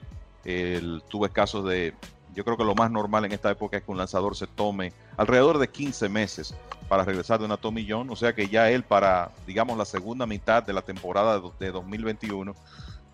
tuve 1.08 1.30
casos 1.30 1.64
de 1.64 1.94
yo 2.34 2.44
creo 2.44 2.56
que 2.56 2.64
lo 2.64 2.74
más 2.74 2.90
normal 2.90 3.24
en 3.24 3.32
esta 3.32 3.50
época 3.50 3.76
es 3.76 3.84
que 3.84 3.90
un 3.90 3.96
lanzador 3.96 4.36
se 4.36 4.46
tome 4.46 4.92
alrededor 5.16 5.58
de 5.58 5.68
15 5.68 6.08
meses 6.08 6.54
para 6.88 7.04
regresar 7.04 7.38
de 7.38 7.46
una 7.46 7.56
tomillón, 7.56 8.10
o 8.10 8.16
sea 8.16 8.34
que 8.34 8.48
ya 8.48 8.70
él 8.70 8.82
para, 8.82 9.30
digamos, 9.46 9.78
la 9.78 9.84
segunda 9.84 10.26
mitad 10.26 10.62
de 10.62 10.72
la 10.72 10.82
temporada 10.82 11.40
de 11.58 11.70
2021 11.70 12.54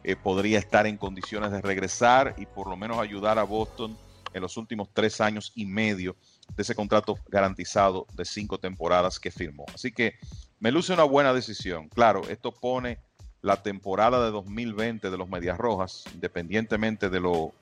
eh, 0.05 0.17
podría 0.17 0.59
estar 0.59 0.87
en 0.87 0.97
condiciones 0.97 1.51
de 1.51 1.61
regresar 1.61 2.35
y 2.39 2.47
por 2.47 2.69
lo 2.69 2.77
menos 2.77 2.99
ayudar 2.99 3.39
a 3.39 3.45
Boston 3.45 3.97
en 4.33 4.43
los 4.43 4.57
últimos 4.57 4.89
tres 4.93 5.21
años 5.21 5.53
y 5.55 5.67
medio 5.67 6.17
de 6.57 6.63
ese 6.63 6.75
contrato 6.75 7.19
garantizado 7.29 8.07
de 8.15 8.25
cinco 8.25 8.59
temporadas 8.59 9.19
que 9.19 9.31
firmó. 9.31 9.67
Así 9.75 9.93
que 9.93 10.15
me 10.59 10.71
luce 10.71 10.93
una 10.93 11.05
buena 11.05 11.35
decisión. 11.35 11.89
Claro, 11.89 12.23
esto 12.29 12.53
pone 12.53 12.99
la 13.43 13.63
temporada 13.63 14.25
de 14.25 14.31
2020 14.31 15.11
de 15.11 15.17
los 15.17 15.29
Medias 15.29 15.59
Rojas, 15.59 16.05
independientemente 16.15 17.09
de 17.09 17.21
lo 17.21 17.53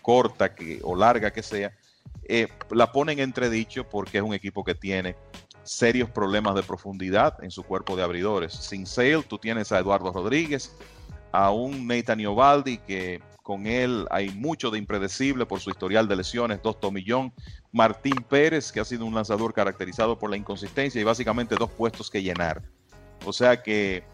corta 0.00 0.54
que, 0.54 0.80
o 0.82 0.96
larga 0.96 1.32
que 1.32 1.42
sea, 1.42 1.72
eh, 2.24 2.48
la 2.70 2.92
ponen 2.92 3.18
entredicho 3.18 3.88
porque 3.88 4.18
es 4.18 4.24
un 4.24 4.34
equipo 4.34 4.64
que 4.64 4.74
tiene 4.74 5.16
serios 5.64 6.10
problemas 6.10 6.54
de 6.54 6.62
profundidad 6.62 7.42
en 7.42 7.50
su 7.50 7.62
cuerpo 7.62 7.96
de 7.96 8.02
abridores. 8.02 8.52
Sin 8.52 8.86
Sale, 8.86 9.22
tú 9.22 9.38
tienes 9.38 9.72
a 9.72 9.78
Eduardo 9.78 10.12
Rodríguez, 10.12 10.74
a 11.32 11.50
un 11.50 11.86
Nathan 11.86 12.24
Ovaldi 12.26 12.78
que 12.78 13.20
con 13.42 13.66
él 13.66 14.06
hay 14.10 14.30
mucho 14.30 14.70
de 14.70 14.78
impredecible 14.78 15.46
por 15.46 15.60
su 15.60 15.70
historial 15.70 16.06
de 16.06 16.16
lesiones, 16.16 16.62
dos 16.62 16.78
tomillón, 16.78 17.32
Martín 17.72 18.24
Pérez, 18.28 18.70
que 18.70 18.80
ha 18.80 18.84
sido 18.84 19.04
un 19.04 19.14
lanzador 19.14 19.52
caracterizado 19.52 20.18
por 20.18 20.30
la 20.30 20.36
inconsistencia 20.36 21.00
y 21.00 21.04
básicamente 21.04 21.56
dos 21.56 21.70
puestos 21.70 22.08
que 22.08 22.22
llenar. 22.22 22.62
O 23.24 23.32
sea 23.32 23.62
que 23.62 24.04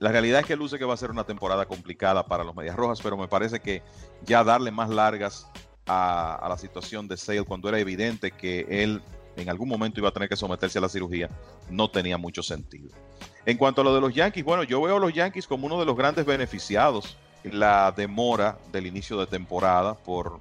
la 0.00 0.10
realidad 0.10 0.40
es 0.40 0.46
que 0.46 0.56
luce 0.56 0.78
que 0.78 0.84
va 0.84 0.94
a 0.94 0.96
ser 0.96 1.10
una 1.10 1.24
temporada 1.24 1.66
complicada 1.66 2.26
para 2.26 2.42
los 2.42 2.56
Medias 2.56 2.74
Rojas, 2.74 3.00
pero 3.02 3.16
me 3.16 3.28
parece 3.28 3.60
que 3.60 3.82
ya 4.24 4.42
darle 4.42 4.70
más 4.70 4.90
largas 4.90 5.46
a, 5.86 6.46
la 6.48 6.56
situación 6.56 7.06
de 7.06 7.16
Sale 7.16 7.42
cuando 7.42 7.68
era 7.68 7.78
evidente 7.78 8.30
que 8.30 8.66
él 8.68 9.02
en 9.42 9.50
algún 9.50 9.68
momento 9.68 10.00
iba 10.00 10.08
a 10.08 10.12
tener 10.12 10.28
que 10.28 10.36
someterse 10.36 10.78
a 10.78 10.82
la 10.82 10.88
cirugía, 10.88 11.28
no 11.68 11.90
tenía 11.90 12.18
mucho 12.18 12.42
sentido. 12.42 12.90
En 13.46 13.56
cuanto 13.56 13.80
a 13.80 13.84
lo 13.84 13.94
de 13.94 14.00
los 14.00 14.14
Yankees, 14.14 14.44
bueno, 14.44 14.62
yo 14.64 14.80
veo 14.82 14.96
a 14.96 15.00
los 15.00 15.12
Yankees 15.12 15.46
como 15.46 15.66
uno 15.66 15.78
de 15.78 15.86
los 15.86 15.96
grandes 15.96 16.26
beneficiados 16.26 17.16
en 17.44 17.58
la 17.58 17.92
demora 17.92 18.58
del 18.72 18.86
inicio 18.86 19.18
de 19.18 19.26
temporada 19.26 19.94
por 19.94 20.40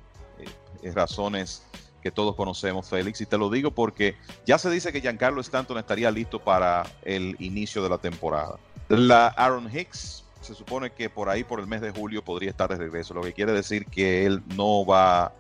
eh, 0.84 0.92
razones 0.92 1.64
que 2.02 2.12
todos 2.12 2.36
conocemos, 2.36 2.90
Félix, 2.90 3.22
y 3.22 3.26
te 3.26 3.38
lo 3.38 3.50
digo 3.50 3.72
porque 3.72 4.16
ya 4.46 4.58
se 4.58 4.70
dice 4.70 4.92
que 4.92 5.02
Giancarlo 5.02 5.42
Stanton 5.42 5.78
estaría 5.78 6.10
listo 6.12 6.40
para 6.40 6.84
el 7.04 7.36
inicio 7.40 7.84
de 7.84 7.90
la 7.90 7.98
temporada. 7.98 8.58
La 8.88 9.28
Aaron 9.28 9.70
Hicks 9.74 10.24
se 10.42 10.56
supone 10.56 10.92
que 10.92 11.10
por 11.10 11.30
ahí, 11.30 11.44
por 11.44 11.60
el 11.60 11.68
mes 11.68 11.82
de 11.82 11.92
julio, 11.92 12.24
podría 12.24 12.52
estar 12.52 12.70
de 12.70 12.78
regreso, 12.78 13.14
lo 13.14 13.22
que 13.22 13.34
quiere 13.34 13.52
decir 13.52 13.86
que 13.86 14.26
él 14.26 14.42
no 14.56 14.86
va 14.86 15.34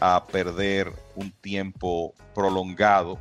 a 0.00 0.24
perder 0.26 0.92
un 1.14 1.30
tiempo 1.30 2.14
prolongado 2.34 3.18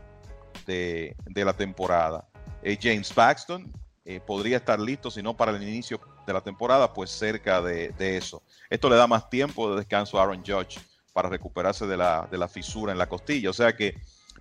de, 0.66 1.16
la 1.34 1.54
temporada. 1.54 2.28
Eh, 2.62 2.78
James 2.82 3.12
Paxton 3.12 3.72
eh, 4.06 4.20
podría 4.20 4.58
estar 4.58 4.80
listo, 4.80 5.12
si 5.12 5.22
no 5.22 5.36
para 5.36 5.52
el 5.52 5.62
inicio 5.62 6.00
de 6.26 6.34
la 6.34 6.42
temporada, 6.42 6.94
pues 6.94 7.10
cerca 7.10 7.62
de, 7.62 7.90
de, 7.90 8.18
eso. 8.18 8.44
Esto 8.70 8.90
le 8.90 8.96
da 8.96 9.08
más 9.08 9.30
tiempo 9.30 9.70
de 9.70 9.78
descanso 9.78 10.20
a 10.20 10.24
Aaron 10.24 10.44
Judge 10.46 10.80
para 11.14 11.30
recuperarse 11.30 11.86
de 11.86 11.98
la, 11.98 12.28
de 12.30 12.38
la 12.38 12.48
fisura 12.48 12.92
en 12.92 12.98
la 12.98 13.08
costilla. 13.08 13.50
O 13.50 13.54
sea 13.54 13.76
que 13.76 13.96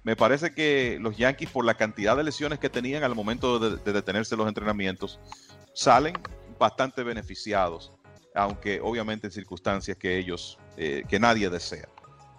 me 0.05 0.17
parece 0.17 0.53
que 0.53 0.99
los 1.01 1.17
Yankees, 1.17 1.51
por 1.51 1.65
la 1.65 1.75
cantidad 1.75 2.17
de 2.17 2.25
lesiones 2.25 2.59
que 2.59 2.69
tenían 2.69 3.05
al 3.05 3.15
momento 3.15 3.59
de, 3.59 3.93
detenerse 3.93 4.37
los 4.37 4.49
entrenamientos, 4.49 5.21
salen 5.75 6.15
bastante 6.59 7.03
beneficiados, 7.03 7.93
aunque 8.35 8.81
obviamente 8.81 9.29
en 9.29 9.33
circunstancias 9.33 9.97
que 9.97 10.19
ellos, 10.19 10.59
eh, 10.77 11.05
que 11.09 11.21
nadie 11.21 11.49
desea. 11.51 11.89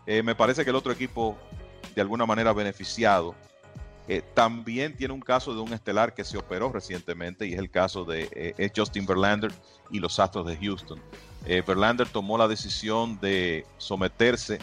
Eh, 0.06 0.24
me 0.24 0.36
parece 0.36 0.64
que 0.64 0.70
el 0.70 0.76
otro 0.76 0.92
equipo, 0.92 1.38
de 1.96 2.02
alguna 2.02 2.26
manera 2.26 2.54
beneficiado, 2.54 3.36
eh, 4.08 4.22
también 4.34 4.98
tiene 4.98 5.14
un 5.14 5.22
caso 5.22 5.54
de 5.54 5.62
un 5.62 5.74
estelar 5.74 6.14
que 6.14 6.26
se 6.26 6.38
operó 6.38 6.72
recientemente 6.72 7.48
y 7.48 7.54
es 7.54 7.60
el 7.60 7.72
caso 7.72 8.04
de 8.04 8.72
Justin 8.76 9.06
Verlander 9.06 9.52
y 9.90 10.00
los 10.00 10.20
Astros 10.20 10.46
de 10.46 10.58
Houston. 10.58 11.02
Verlander 11.46 12.08
tomó 12.10 12.38
la 12.38 12.48
decisión 12.48 13.20
de 13.22 13.66
someterse 13.78 14.60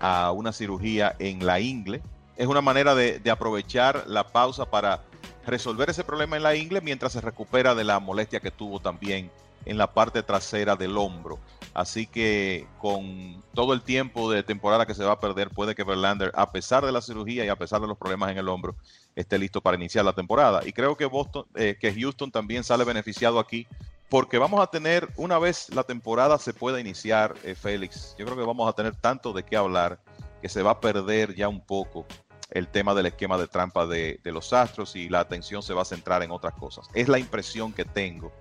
a 0.00 0.32
una 0.32 0.52
cirugía 0.52 1.14
en 1.18 1.44
la 1.44 1.60
ingle. 1.60 2.02
Es 2.36 2.46
una 2.46 2.60
manera 2.60 2.94
de, 2.94 3.20
aprovechar 3.30 4.04
la 4.06 4.28
pausa 4.28 4.66
para 4.66 5.02
resolver 5.46 5.90
ese 5.90 6.04
problema 6.04 6.36
en 6.36 6.42
la 6.42 6.54
ingle 6.54 6.80
mientras 6.80 7.12
se 7.12 7.20
recupera 7.20 7.74
de 7.74 7.84
la 7.84 7.98
molestia 8.00 8.40
que 8.40 8.50
tuvo 8.50 8.80
también 8.80 9.30
en 9.64 9.78
la 9.78 9.92
parte 9.92 10.22
trasera 10.22 10.76
del 10.76 10.96
hombro. 10.96 11.38
Así 11.74 12.06
que 12.06 12.66
con 12.78 13.42
todo 13.54 13.72
el 13.72 13.82
tiempo 13.82 14.30
de 14.30 14.42
temporada 14.42 14.86
que 14.86 14.94
se 14.94 15.04
va 15.04 15.12
a 15.12 15.20
perder, 15.20 15.50
puede 15.50 15.74
que 15.74 15.84
Verlander, 15.84 16.32
a 16.34 16.50
pesar 16.50 16.84
de 16.84 16.92
la 16.92 17.02
cirugía 17.02 17.44
y 17.44 17.48
a 17.48 17.56
pesar 17.56 17.80
de 17.80 17.86
los 17.86 17.98
problemas 17.98 18.30
en 18.30 18.38
el 18.38 18.48
hombro, 18.48 18.76
esté 19.14 19.38
listo 19.38 19.60
para 19.60 19.76
iniciar 19.76 20.04
la 20.04 20.12
temporada. 20.12 20.62
Y 20.64 20.72
creo 20.72 20.96
que 20.96 21.06
Boston, 21.06 21.44
eh, 21.54 21.76
que 21.80 21.92
Houston 21.94 22.30
también 22.30 22.64
sale 22.64 22.84
beneficiado 22.84 23.38
aquí 23.38 23.66
porque 24.08 24.38
vamos 24.38 24.60
a 24.60 24.68
tener, 24.68 25.08
una 25.16 25.38
vez 25.38 25.68
la 25.74 25.84
temporada 25.84 26.38
se 26.38 26.54
pueda 26.54 26.80
iniciar, 26.80 27.34
eh, 27.44 27.54
Félix, 27.54 28.14
yo 28.18 28.24
creo 28.24 28.38
que 28.38 28.44
vamos 28.44 28.68
a 28.68 28.72
tener 28.72 28.96
tanto 28.96 29.32
de 29.32 29.42
qué 29.42 29.56
hablar 29.56 30.00
que 30.40 30.48
se 30.48 30.62
va 30.62 30.72
a 30.72 30.80
perder 30.80 31.34
ya 31.34 31.48
un 31.48 31.60
poco 31.60 32.06
el 32.50 32.68
tema 32.68 32.94
del 32.94 33.06
esquema 33.06 33.36
de 33.36 33.46
trampa 33.46 33.86
de, 33.86 34.20
los 34.24 34.52
astros 34.52 34.96
y 34.96 35.08
la 35.08 35.20
atención 35.20 35.62
se 35.62 35.74
va 35.74 35.82
a 35.82 35.84
centrar 35.84 36.22
en 36.22 36.30
otras 36.30 36.54
cosas. 36.54 36.88
Es 36.94 37.08
la 37.08 37.18
impresión 37.18 37.72
que 37.72 37.84
tengo 37.84 38.32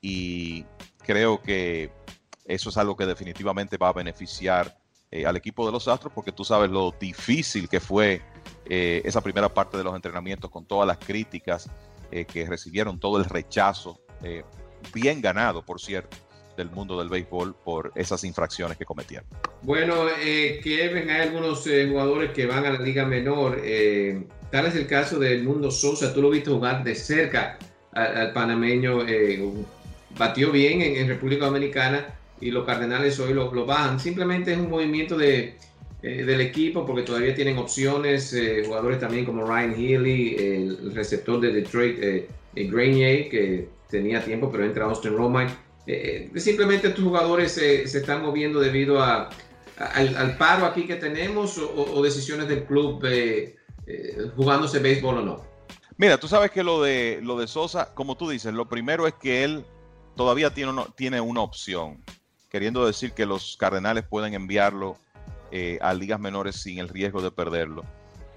y 0.00 0.64
creo 1.04 1.42
que 1.42 1.92
eso 2.44 2.70
es 2.70 2.76
algo 2.76 2.96
que 2.96 3.06
definitivamente 3.06 3.76
va 3.76 3.88
a 3.88 3.92
beneficiar 3.92 4.76
eh, 5.10 5.26
al 5.26 5.36
equipo 5.36 5.66
de 5.66 5.72
los 5.72 5.88
astros 5.88 6.12
porque 6.12 6.32
tú 6.32 6.44
sabes 6.44 6.70
lo 6.70 6.94
difícil 6.98 7.68
que 7.68 7.80
fue 7.80 8.22
eh, 8.66 9.02
esa 9.04 9.20
primera 9.20 9.52
parte 9.52 9.76
de 9.76 9.84
los 9.84 9.94
entrenamientos 9.94 10.50
con 10.50 10.64
todas 10.64 10.86
las 10.86 10.98
críticas 10.98 11.68
que 12.28 12.44
recibieron, 12.44 13.00
todo 13.00 13.16
el 13.16 13.24
rechazo 13.24 13.98
bien 14.92 15.22
ganado, 15.22 15.64
por 15.64 15.80
cierto, 15.80 16.14
del 16.56 16.70
mundo 16.70 16.98
del 16.98 17.08
béisbol 17.08 17.54
por 17.64 17.92
esas 17.94 18.24
infracciones 18.24 18.76
que 18.76 18.84
cometieron. 18.84 19.26
Bueno, 19.62 20.06
eh, 20.20 20.60
Kevin, 20.62 21.10
hay 21.10 21.22
algunos 21.22 21.66
eh, 21.66 21.86
jugadores 21.88 22.32
que 22.32 22.46
van 22.46 22.66
a 22.66 22.72
la 22.72 22.80
liga 22.80 23.04
menor. 23.06 23.60
Eh, 23.62 24.24
tal 24.50 24.66
es 24.66 24.74
el 24.74 24.86
caso 24.86 25.18
del 25.18 25.44
Mundo 25.44 25.70
Sosa. 25.70 26.12
Tú 26.12 26.22
lo 26.22 26.30
viste 26.30 26.50
jugar 26.50 26.84
de 26.84 26.94
cerca 26.94 27.58
al, 27.92 28.32
panameño. 28.32 29.06
Eh, 29.06 29.42
batió 30.18 30.50
bien 30.50 30.82
en, 30.82 31.08
República 31.08 31.46
Dominicana 31.46 32.14
y 32.42 32.50
los 32.50 32.66
Cardenales 32.66 33.18
hoy 33.20 33.32
lo, 33.32 33.50
bajan. 33.64 33.98
Simplemente 33.98 34.52
es 34.52 34.58
un 34.58 34.68
movimiento 34.68 35.16
de, 35.16 35.56
del 36.02 36.40
equipo 36.40 36.84
porque 36.84 37.02
todavía 37.02 37.34
tienen 37.34 37.56
opciones. 37.56 38.36
jugadores 38.66 39.00
también 39.00 39.24
como 39.24 39.46
Ryan 39.46 39.74
Healy, 39.74 40.36
el 40.36 40.94
receptor 40.94 41.40
de 41.40 41.52
Detroit, 41.52 41.98
Grenier, 42.54 43.28
que 43.30 43.68
tenía 43.92 44.24
tiempo, 44.24 44.50
pero 44.50 44.64
entra 44.64 44.86
Austin 44.86 45.16
Romine. 45.16 45.50
Eh, 45.86 46.30
eh, 46.34 46.40
simplemente 46.40 46.88
estos 46.88 47.04
jugadores 47.04 47.52
se, 47.52 47.82
están 47.82 48.22
moviendo 48.22 48.60
debido 48.60 49.00
a, 49.00 49.30
al, 49.76 50.36
paro 50.38 50.66
aquí 50.66 50.86
que 50.86 50.96
tenemos 50.96 51.58
o, 51.58 52.02
decisiones 52.02 52.48
del 52.48 52.64
club 52.64 53.04
eh, 53.04 53.56
jugándose 54.36 54.78
béisbol 54.78 55.18
o 55.18 55.22
no. 55.22 55.44
Mira, 55.96 56.18
tú 56.18 56.26
sabes 56.26 56.50
que 56.50 56.64
lo 56.64 56.82
de, 56.82 57.20
lo 57.22 57.38
de 57.38 57.46
Sosa, 57.46 57.94
como 57.94 58.16
tú 58.16 58.28
dices, 58.28 58.52
lo 58.54 58.68
primero 58.68 59.06
es 59.06 59.14
que 59.14 59.44
él 59.44 59.64
todavía 60.16 60.52
tiene, 60.54 60.72
tiene 60.96 61.20
una 61.20 61.42
opción, 61.42 62.02
queriendo 62.52 62.86
decir 62.86 63.12
que 63.12 63.26
los 63.26 63.56
Cardenales 63.56 64.04
pueden 64.04 64.34
enviarlo 64.34 64.96
a 65.80 65.92
ligas 65.92 66.18
menores 66.18 66.56
sin 66.62 66.78
el 66.78 66.88
riesgo 66.88 67.20
de 67.20 67.30
perderlo. 67.30 67.84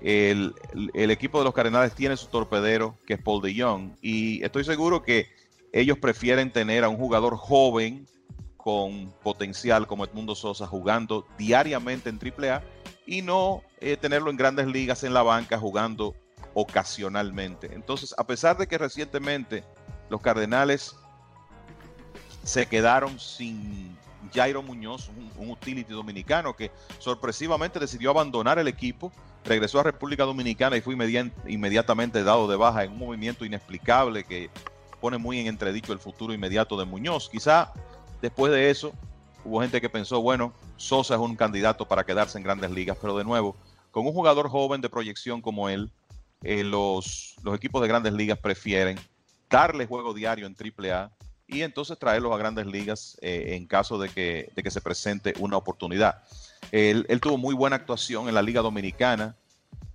El, 0.02 0.54
equipo 0.94 1.40
de 1.40 1.46
los 1.46 1.54
Cardenales 1.54 1.94
tiene 1.96 2.16
su 2.18 2.28
torpedero, 2.28 2.98
que 3.08 3.16
es 3.16 3.22
Paul 3.22 3.42
de 3.42 3.54
Young, 3.54 3.92
y 4.02 4.44
estoy 4.44 4.64
seguro 4.64 5.02
que 5.02 5.28
ellos 5.74 5.98
prefieren 5.98 6.52
tener 6.52 6.84
a 6.84 6.90
un 6.90 6.98
jugador 6.98 7.36
joven 7.36 8.08
con 8.58 9.12
potencial 9.24 9.88
como 9.88 10.06
Edmundo 10.06 10.36
Sosa 10.36 10.68
jugando 10.68 11.26
diariamente 11.38 12.10
en 12.10 12.20
AAA 12.20 12.64
y 13.06 13.22
no 13.22 13.62
eh, 13.80 13.98
tenerlo 13.98 14.30
en 14.30 14.38
grandes 14.38 14.68
ligas 14.68 15.04
en 15.04 15.14
la 15.14 15.24
banca 15.24 15.58
jugando 15.58 16.16
ocasionalmente. 16.54 17.74
Entonces, 17.74 18.14
a 18.18 18.26
pesar 18.26 18.58
de 18.58 18.68
que 18.68 18.78
recientemente 18.78 19.64
los 20.10 20.22
Cardenales 20.22 20.96
se 22.44 22.68
quedaron 22.68 23.20
sin 23.20 23.98
Jairo 24.34 24.62
Muñoz, 24.62 25.10
un, 25.38 25.50
utility 25.50 25.94
dominicano 25.94 26.56
que 26.56 26.72
sorpresivamente 27.00 27.80
decidió 27.80 28.10
abandonar 28.10 28.60
el 28.60 28.68
equipo, 28.68 29.12
regresó 29.44 29.80
a 29.80 29.84
República 29.84 30.24
Dominicana 30.24 30.78
y 30.78 30.82
fue 30.82 30.96
inmediatamente 31.48 32.24
dado 32.24 32.48
de 32.48 32.56
baja 32.56 32.84
en 32.84 32.92
un 32.92 33.00
movimiento 33.00 33.46
inexplicable 33.46 34.24
que 34.24 34.50
pone 35.00 35.18
muy 35.18 35.40
en 35.40 35.48
entredicho 35.48 35.94
el 35.94 36.00
futuro 36.00 36.34
inmediato 36.34 36.78
de 36.78 36.86
Muñoz. 36.86 37.30
Quizá 37.30 37.72
después 38.22 38.52
de 38.52 38.70
eso 38.70 38.92
hubo 39.44 39.62
gente 39.62 39.80
que 39.80 39.90
pensó, 39.90 40.22
bueno, 40.22 40.54
Sosa 40.78 41.16
es 41.16 41.20
un 41.20 41.36
candidato 41.36 41.88
para 41.88 42.04
quedarse 42.04 42.38
en 42.38 42.44
grandes 42.44 42.72
ligas, 42.72 42.98
pero 43.00 43.16
de 43.18 43.24
nuevo, 43.24 43.56
con 43.92 44.06
un 44.06 44.14
jugador 44.14 44.50
joven 44.50 44.82
de 44.82 44.90
proyección 44.90 45.42
como 45.42 45.70
él, 45.70 45.92
eh, 46.44 46.64
los, 46.64 47.36
los 47.44 47.56
equipos 47.56 47.82
de 47.82 47.88
grandes 47.88 48.14
ligas 48.14 48.38
prefieren 48.40 49.00
darle 49.50 49.86
juego 49.86 50.14
diario 50.14 50.48
en 50.48 50.56
AAA 50.56 51.12
y 51.48 51.62
entonces 51.62 51.98
traerlos 52.00 52.34
a 52.34 52.38
grandes 52.38 52.66
ligas 52.66 53.18
eh, 53.22 53.56
en 53.56 53.68
caso 53.68 53.98
de 53.98 54.10
que, 54.10 54.52
de 54.56 54.64
que, 54.64 54.72
se 54.72 54.82
presente 54.82 55.34
una 55.40 55.58
oportunidad. 55.58 56.24
Él, 56.72 57.06
tuvo 57.22 57.38
muy 57.38 57.54
buena 57.54 57.76
actuación 57.76 58.28
en 58.28 58.36
la 58.36 58.42
Liga 58.42 58.62
Dominicana, 58.62 59.36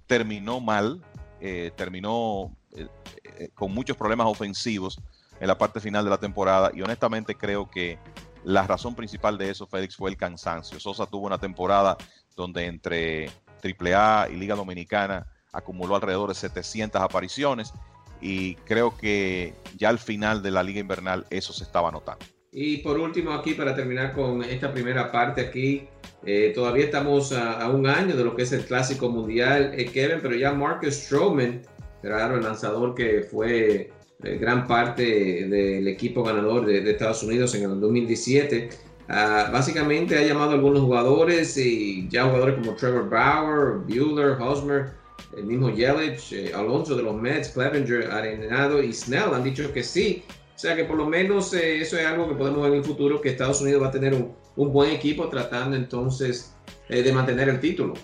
terminó 0.07 0.61
mal, 0.61 1.03
eh, 1.41 1.73
terminó 1.77 2.55
eh, 2.77 3.51
con 3.55 3.73
muchos 3.73 3.97
problemas 3.97 4.29
ofensivos 4.29 5.01
en 5.41 5.49
la 5.49 5.59
parte 5.59 5.81
final 5.81 6.05
de 6.05 6.11
la 6.11 6.19
temporada 6.19 6.71
y 6.75 6.83
honestamente 6.83 7.35
creo 7.35 7.69
que 7.69 7.99
la 8.45 8.67
razón 8.67 8.95
principal 8.95 9.37
de 9.37 9.51
eso, 9.51 9.67
Félix, 9.67 9.97
fue 9.97 10.11
el 10.11 10.17
cansancio. 10.17 10.79
Sosa 10.79 11.07
tuvo 11.07 11.27
una 11.27 11.39
temporada 11.39 11.97
donde 12.37 12.67
entre 12.67 13.31
AAA 13.63 14.31
y 14.31 14.37
Liga 14.37 14.55
Dominicana 14.55 15.27
acumuló 15.53 15.97
alrededor 15.97 16.29
de 16.29 16.35
700 16.35 17.03
apariciones 17.03 17.73
y 18.21 18.55
creo 18.57 18.97
que 18.97 19.55
ya 19.77 19.89
al 19.89 19.99
final 19.99 20.43
de 20.43 20.51
la 20.51 20.63
Liga 20.63 20.81
Invernal 20.81 21.27
eso 21.31 21.53
se 21.53 21.65
estaba 21.65 21.91
notando. 21.91 22.25
Y 22.53 22.79
por 22.79 22.99
último 22.99 23.33
aquí, 23.33 23.55
para 23.55 23.75
terminar 23.75 24.13
con 24.13 24.43
esta 24.43 24.73
primera 24.73 25.13
parte 25.13 25.41
aquí, 25.41 25.89
eh, 26.25 26.53
todavía 26.55 26.85
estamos 26.85 27.33
a, 27.33 27.69
un 27.69 27.87
año 27.87 28.17
de 28.17 28.25
lo 28.25 28.35
que 28.35 28.43
es 28.43 28.53
el 28.53 28.65
Clásico 28.65 29.09
Mundial, 29.09 29.73
eh, 29.77 29.87
Kevin, 29.87 30.19
pero 30.21 30.35
ya 30.35 30.53
Marcus 30.53 30.95
Stroman 30.95 31.63
Claro, 32.03 32.37
el 32.37 32.45
lanzador 32.45 32.95
que 32.95 33.23
fue 33.23 33.91
eh, 34.23 34.39
gran 34.39 34.67
parte 34.67 35.03
del 35.47 35.87
equipo 35.87 36.23
ganador 36.23 36.65
de, 36.65 36.91
Estados 36.91 37.23
Unidos 37.23 37.55
en 37.55 37.71
el 37.71 37.81
2017. 37.81 38.71
Ah, 39.09 39.51
básicamente 39.53 40.17
ha 40.17 40.23
llamado 40.23 40.53
a 40.53 40.55
algunos 40.55 40.83
jugadores 40.83 41.57
y 41.57 42.09
ya 42.09 42.25
jugadores 42.25 42.57
como 42.57 42.75
Trevor 42.75 43.11
Bauer, 43.11 43.79
Bueller, 43.87 44.41
Hosmer, 44.41 44.93
el 45.37 45.45
mismo 45.45 45.71
Yelich, 45.71 46.33
eh, 46.33 46.53
Alonso 46.55 46.97
de 46.97 47.03
los 47.03 47.15
Mets, 47.15 47.51
Clevenger, 47.51 48.11
Arenado 48.11 48.83
y 48.83 48.93
Snell 48.93 49.35
han 49.35 49.45
dicho 49.45 49.73
que 49.73 49.83
sí. 49.83 50.25
O 50.55 50.59
sea 50.59 50.77
que 50.77 50.85
por 50.85 50.97
lo 50.97 51.07
menos 51.07 51.55
eh, 51.55 51.81
eso 51.81 51.97
es 51.97 52.05
algo 52.05 52.29
que 52.29 52.35
podemos 52.35 52.63
ver 52.63 52.73
en 52.73 52.79
el 52.79 52.85
futuro, 52.85 53.21
que 53.21 53.31
Estados 53.31 53.61
Unidos 53.61 53.83
va 53.83 53.89
a 53.89 53.93
tener 53.93 54.15
un, 54.15 54.35
un 54.57 54.73
buen 54.73 54.91
equipo 54.91 55.29
tratando 55.29 55.77
entonces 55.77 56.55
de 56.89 57.13
mantener 57.13 57.49
el 57.49 57.61
título. 57.61 57.95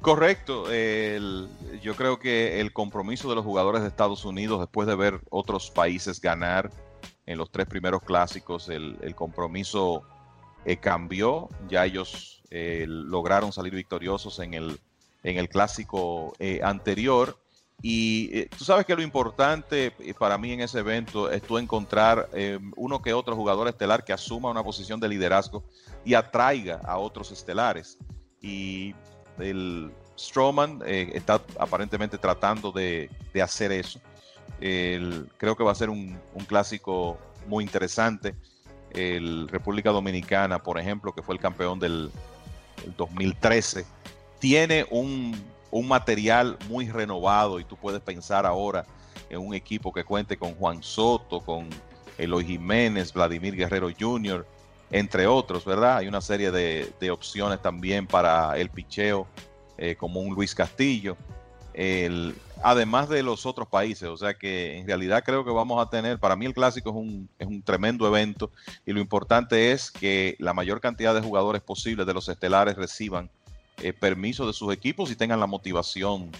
Correcto. 0.00 0.64
yo 1.82 1.94
creo 1.94 2.18
que 2.18 2.60
el 2.60 2.72
compromiso 2.72 3.28
de 3.28 3.36
los 3.36 3.44
jugadores 3.44 3.82
de 3.82 3.88
Estados 3.88 4.24
Unidos, 4.24 4.58
después 4.58 4.88
de 4.88 4.96
ver 4.96 5.20
otros 5.30 5.70
países 5.70 6.20
ganar 6.20 6.70
en 7.26 7.38
los 7.38 7.50
tres 7.50 7.66
primeros 7.66 8.02
clásicos, 8.02 8.68
el, 8.68 9.14
compromiso 9.14 10.02
eh, 10.64 10.76
cambió, 10.76 11.48
ya 11.68 11.84
ellos 11.84 12.42
eh, 12.50 12.84
lograron 12.88 13.52
salir 13.52 13.74
victoriosos 13.74 14.38
en 14.40 14.54
el, 14.54 14.80
en 15.22 15.38
el 15.38 15.48
clásico 15.48 16.34
anterior. 16.62 17.38
Y 17.84 18.46
tú 18.46 18.64
sabes 18.64 18.86
que 18.86 18.94
lo 18.94 19.02
importante 19.02 19.92
para 20.18 20.38
mí 20.38 20.52
en 20.52 20.60
ese 20.60 20.78
evento 20.78 21.30
es 21.30 21.42
tú 21.42 21.58
encontrar 21.58 22.28
uno 22.76 23.02
que 23.02 23.12
otro 23.12 23.34
jugador 23.34 23.66
estelar 23.68 24.04
que 24.04 24.12
asuma 24.12 24.50
una 24.50 24.62
posición 24.62 25.00
de 25.00 25.08
liderazgo 25.08 25.64
y 26.04 26.14
atraiga 26.14 26.80
a 26.84 26.98
otros 26.98 27.32
estelares. 27.32 27.98
Y 28.40 28.94
el 29.38 29.92
Strowman 30.16 30.80
está 30.86 31.40
aparentemente 31.58 32.18
tratando 32.18 32.70
de, 32.70 33.10
de 33.32 33.42
hacer 33.42 33.72
eso 33.72 34.00
creo 35.36 35.56
que 35.56 35.64
va 35.64 35.72
a 35.72 35.74
ser 35.74 35.90
un, 35.90 36.18
clásico 36.46 37.18
muy 37.46 37.64
interesante. 37.64 38.34
El 38.90 39.48
República 39.48 39.90
Dominicana, 39.90 40.62
por 40.62 40.78
ejemplo, 40.78 41.12
que 41.12 41.22
fue 41.22 41.34
el 41.34 41.40
campeón 41.40 41.78
del, 41.78 42.10
2013, 42.96 43.84
tiene 44.42 44.84
un, 44.90 45.40
material 45.84 46.58
muy 46.68 46.90
renovado 46.90 47.60
y 47.60 47.64
tú 47.64 47.76
puedes 47.76 48.00
pensar 48.00 48.44
ahora 48.44 48.84
en 49.30 49.38
un 49.38 49.54
equipo 49.54 49.92
que 49.92 50.02
cuente 50.02 50.36
con 50.36 50.54
Juan 50.56 50.82
Soto, 50.82 51.40
con 51.40 51.68
Eloy 52.18 52.44
Jiménez, 52.44 53.12
Vladimir 53.12 53.54
Guerrero 53.54 53.88
Jr., 53.96 54.44
entre 54.90 55.28
otros, 55.28 55.64
¿verdad? 55.64 55.98
Hay 55.98 56.08
una 56.08 56.20
serie 56.20 56.50
de, 56.50 57.10
opciones 57.12 57.62
también 57.62 58.08
para 58.08 58.58
el 58.58 58.68
picheo, 58.68 59.28
eh, 59.78 59.94
como 59.94 60.20
un 60.20 60.34
Luis 60.34 60.56
Castillo. 60.56 61.16
Además 62.64 63.08
de 63.08 63.22
los 63.22 63.46
otros 63.46 63.68
países. 63.68 64.08
O 64.08 64.16
sea 64.16 64.34
que 64.34 64.76
en 64.76 64.88
realidad 64.88 65.22
creo 65.24 65.44
que 65.44 65.52
vamos 65.52 65.80
a 65.80 65.88
tener, 65.88 66.18
para 66.18 66.34
mí 66.34 66.46
el 66.46 66.54
clásico 66.54 66.90
es 66.90 66.96
un, 66.96 67.28
es 67.38 67.46
un 67.46 67.62
tremendo 67.62 68.08
evento 68.08 68.50
y 68.84 68.92
lo 68.92 69.00
importante 69.00 69.70
es 69.70 69.92
que 69.92 70.34
la 70.40 70.52
mayor 70.52 70.80
cantidad 70.80 71.14
de 71.14 71.20
jugadores 71.20 71.62
posibles 71.62 72.06
de 72.06 72.14
los 72.14 72.28
estelares 72.28 72.74
reciban 72.74 73.30
eh, 73.80 73.92
permiso 73.92 74.46
de 74.46 74.52
sus 74.52 74.72
equipos 74.72 75.10
y 75.10 75.16
tengan 75.16 75.40
la 75.40 75.46
motivación 75.46 76.30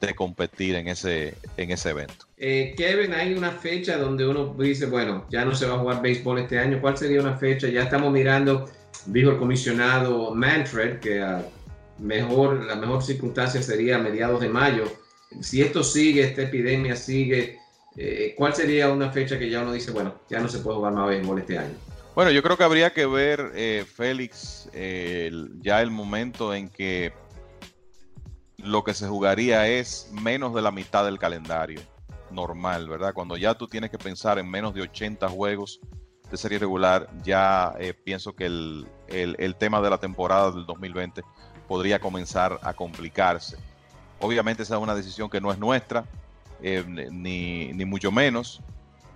de 0.00 0.14
competir 0.14 0.74
en 0.74 0.88
ese, 0.88 1.34
en 1.56 1.70
ese 1.70 1.90
evento. 1.90 2.26
Eh, 2.36 2.74
Kevin, 2.76 3.14
hay 3.14 3.34
una 3.34 3.52
fecha 3.52 3.96
donde 3.96 4.26
uno 4.26 4.54
dice, 4.58 4.86
bueno, 4.86 5.26
ya 5.30 5.44
no 5.44 5.54
se 5.54 5.66
va 5.66 5.76
a 5.76 5.78
jugar 5.78 6.02
béisbol 6.02 6.40
este 6.40 6.58
año. 6.58 6.80
¿Cuál 6.80 6.96
sería 6.96 7.20
una 7.20 7.36
fecha? 7.36 7.68
Ya 7.68 7.82
estamos 7.82 8.12
mirando, 8.12 8.68
dijo 9.06 9.30
el 9.30 9.38
comisionado 9.38 10.34
Manfred, 10.34 10.98
que 10.98 11.22
a 11.22 11.46
mejor, 11.98 12.64
la 12.64 12.74
mejor 12.74 13.02
circunstancia 13.02 13.62
sería 13.62 13.96
a 13.96 13.98
mediados 14.00 14.40
de 14.40 14.48
mayo 14.48 14.84
si 15.40 15.62
esto 15.62 15.82
sigue, 15.82 16.24
esta 16.24 16.42
epidemia 16.42 16.96
sigue, 16.96 17.58
eh, 17.96 18.34
¿cuál 18.36 18.54
sería 18.54 18.90
una 18.90 19.10
fecha 19.10 19.38
que 19.38 19.48
ya 19.48 19.62
uno 19.62 19.72
dice, 19.72 19.90
bueno, 19.90 20.14
ya 20.28 20.40
no 20.40 20.48
se 20.48 20.58
puede 20.58 20.76
jugar 20.76 20.92
más 20.92 21.08
béisbol 21.08 21.38
este 21.38 21.58
año? 21.58 21.74
Bueno, 22.14 22.30
yo 22.30 22.42
creo 22.42 22.58
que 22.58 22.64
habría 22.64 22.92
que 22.92 23.06
ver, 23.06 23.52
eh, 23.54 23.86
Félix, 23.86 24.68
ya 25.60 25.80
el 25.80 25.90
momento 25.90 26.52
en 26.54 26.68
que 26.68 27.12
lo 28.58 28.84
que 28.84 28.94
se 28.94 29.08
jugaría 29.08 29.66
es 29.66 30.10
menos 30.12 30.54
de 30.54 30.62
la 30.62 30.70
mitad 30.70 31.04
del 31.04 31.18
calendario 31.18 31.80
normal, 32.30 32.88
¿verdad? 32.88 33.14
Cuando 33.14 33.36
ya 33.36 33.54
tú 33.54 33.66
tienes 33.66 33.90
que 33.90 33.98
pensar 33.98 34.38
en 34.38 34.48
menos 34.48 34.74
de 34.74 34.82
80 34.82 35.28
juegos 35.28 35.80
de 36.30 36.36
serie 36.36 36.58
regular, 36.58 37.08
ya 37.22 37.74
eh, 37.78 37.94
pienso 37.94 38.34
que 38.34 38.46
el, 38.46 38.86
el 39.08 39.56
tema 39.56 39.80
de 39.80 39.90
la 39.90 39.98
temporada 39.98 40.50
del 40.50 40.64
2020 40.66 41.22
podría 41.66 41.98
comenzar 41.98 42.58
a 42.62 42.74
complicarse. 42.74 43.56
Obviamente 44.20 44.62
esa 44.62 44.76
es 44.76 44.82
una 44.82 44.94
decisión 44.94 45.28
que 45.28 45.40
no 45.40 45.50
es 45.50 45.58
nuestra, 45.58 46.04
eh, 46.62 46.84
ni, 46.86 47.84
mucho 47.84 48.12
menos. 48.12 48.60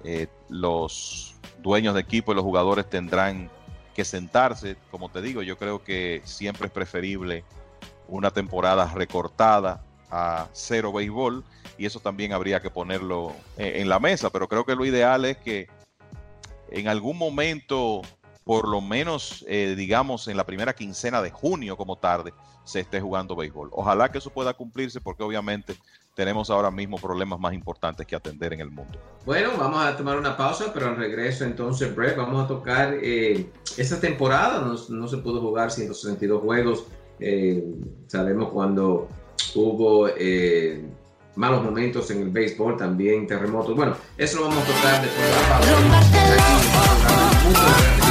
Eh, 0.02 0.26
los 0.48 1.35
dueños 1.66 1.94
de 1.94 2.00
equipo 2.00 2.30
y 2.30 2.36
los 2.36 2.44
jugadores 2.44 2.88
tendrán 2.88 3.50
que 3.92 4.04
sentarse. 4.04 4.76
Como 4.92 5.10
te 5.10 5.20
digo, 5.20 5.42
yo 5.42 5.58
creo 5.58 5.82
que 5.82 6.22
siempre 6.24 6.68
es 6.68 6.72
preferible 6.72 7.44
una 8.06 8.30
temporada 8.30 8.92
recortada 8.94 9.84
a 10.08 10.46
cero 10.52 10.92
béisbol 10.92 11.44
y 11.76 11.86
eso 11.86 11.98
también 11.98 12.32
habría 12.32 12.60
que 12.60 12.70
ponerlo 12.70 13.32
eh, 13.58 13.80
en 13.80 13.88
la 13.88 13.98
mesa, 13.98 14.30
pero 14.30 14.46
creo 14.48 14.64
que 14.64 14.76
lo 14.76 14.84
ideal 14.84 15.24
es 15.24 15.38
que 15.38 15.68
en 16.70 16.86
algún 16.86 17.18
momento, 17.18 18.02
por 18.44 18.68
lo 18.68 18.80
menos 18.80 19.44
digamos 19.48 20.28
en 20.28 20.36
la 20.36 20.44
primera 20.44 20.72
quincena 20.74 21.20
de 21.20 21.30
junio 21.30 21.76
como 21.76 21.96
tarde, 21.96 22.32
se 22.62 22.80
esté 22.80 23.00
jugando 23.00 23.34
béisbol. 23.34 23.70
Ojalá 23.72 24.10
que 24.10 24.18
eso 24.18 24.30
pueda 24.30 24.54
cumplirse 24.54 25.00
porque 25.00 25.24
obviamente 25.24 25.76
tenemos 26.16 26.48
ahora 26.48 26.70
mismo 26.70 26.96
problemas 26.96 27.38
más 27.38 27.52
importantes 27.52 28.06
que 28.06 28.16
atender 28.16 28.54
en 28.54 28.60
el 28.60 28.70
mundo. 28.70 28.98
Bueno, 29.26 29.50
vamos 29.58 29.84
a 29.84 29.94
tomar 29.94 30.16
una 30.16 30.34
pausa, 30.34 30.72
pero 30.72 30.86
al 30.86 30.96
regreso 30.96 31.44
entonces, 31.44 31.94
Brett, 31.94 32.16
vamos 32.16 32.42
a 32.42 32.48
tocar 32.48 32.96
eh, 33.02 33.50
esta 33.76 34.00
temporada. 34.00 34.66
No, 34.88 35.08
se 35.08 35.18
pudo 35.18 35.42
jugar 35.42 35.70
162 35.70 36.40
juegos. 36.40 36.86
Eh, 37.20 37.62
sabemos 38.06 38.48
cuando 38.48 39.08
hubo 39.54 40.08
eh, 40.08 40.88
malos 41.34 41.62
momentos 41.62 42.10
en 42.10 42.22
el 42.22 42.30
béisbol, 42.30 42.78
también 42.78 43.26
terremotos. 43.26 43.76
Bueno, 43.76 43.94
eso 44.16 44.38
lo 44.38 44.48
vamos 44.48 44.64
a 44.64 44.66
tocar 44.66 45.02
después 45.02 45.22
de 45.22 45.32
la 45.34 45.48
pausa. 47.52 48.05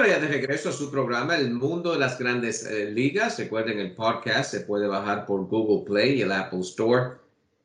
Ya 0.07 0.21
de 0.21 0.29
regreso 0.29 0.69
a 0.69 0.73
su 0.73 0.91
programa, 0.91 1.39
El 1.39 1.55
Mundo 1.55 1.95
de 1.95 1.99
las 1.99 2.19
Grandes 2.19 2.67
eh, 2.67 2.91
Ligas. 2.91 3.39
Recuerden, 3.39 3.79
el 3.81 3.95
podcast 3.95 4.51
se 4.51 4.61
puede 4.61 4.87
bajar 4.87 5.25
por 5.25 5.47
Google 5.47 5.87
Play 5.87 6.19
y 6.19 6.23
el 6.23 6.33
Apple 6.33 6.61
Store. 6.61 7.13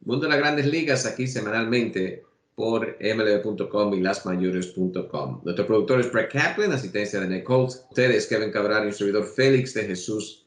Mundo 0.06 0.26
de 0.26 0.30
las 0.30 0.40
Grandes 0.40 0.66
Ligas 0.66 1.06
aquí 1.06 1.28
semanalmente 1.28 2.24
por 2.56 2.98
mlb.com 3.02 3.94
y 3.94 4.00
lasmayores.com. 4.00 5.42
Nuestro 5.44 5.68
productor 5.68 6.00
es 6.00 6.14
Brett 6.14 6.32
Kaplan, 6.32 6.72
asistencia 6.72 7.20
de 7.20 7.28
Nick 7.28 7.44
Colt. 7.44 7.72
Ustedes, 7.90 8.26
Kevin 8.28 8.52
Cabral 8.52 8.86
y 8.86 8.88
un 8.88 8.94
servidor 8.94 9.26
Félix 9.26 9.74
de 9.74 9.84
Jesús. 9.84 10.46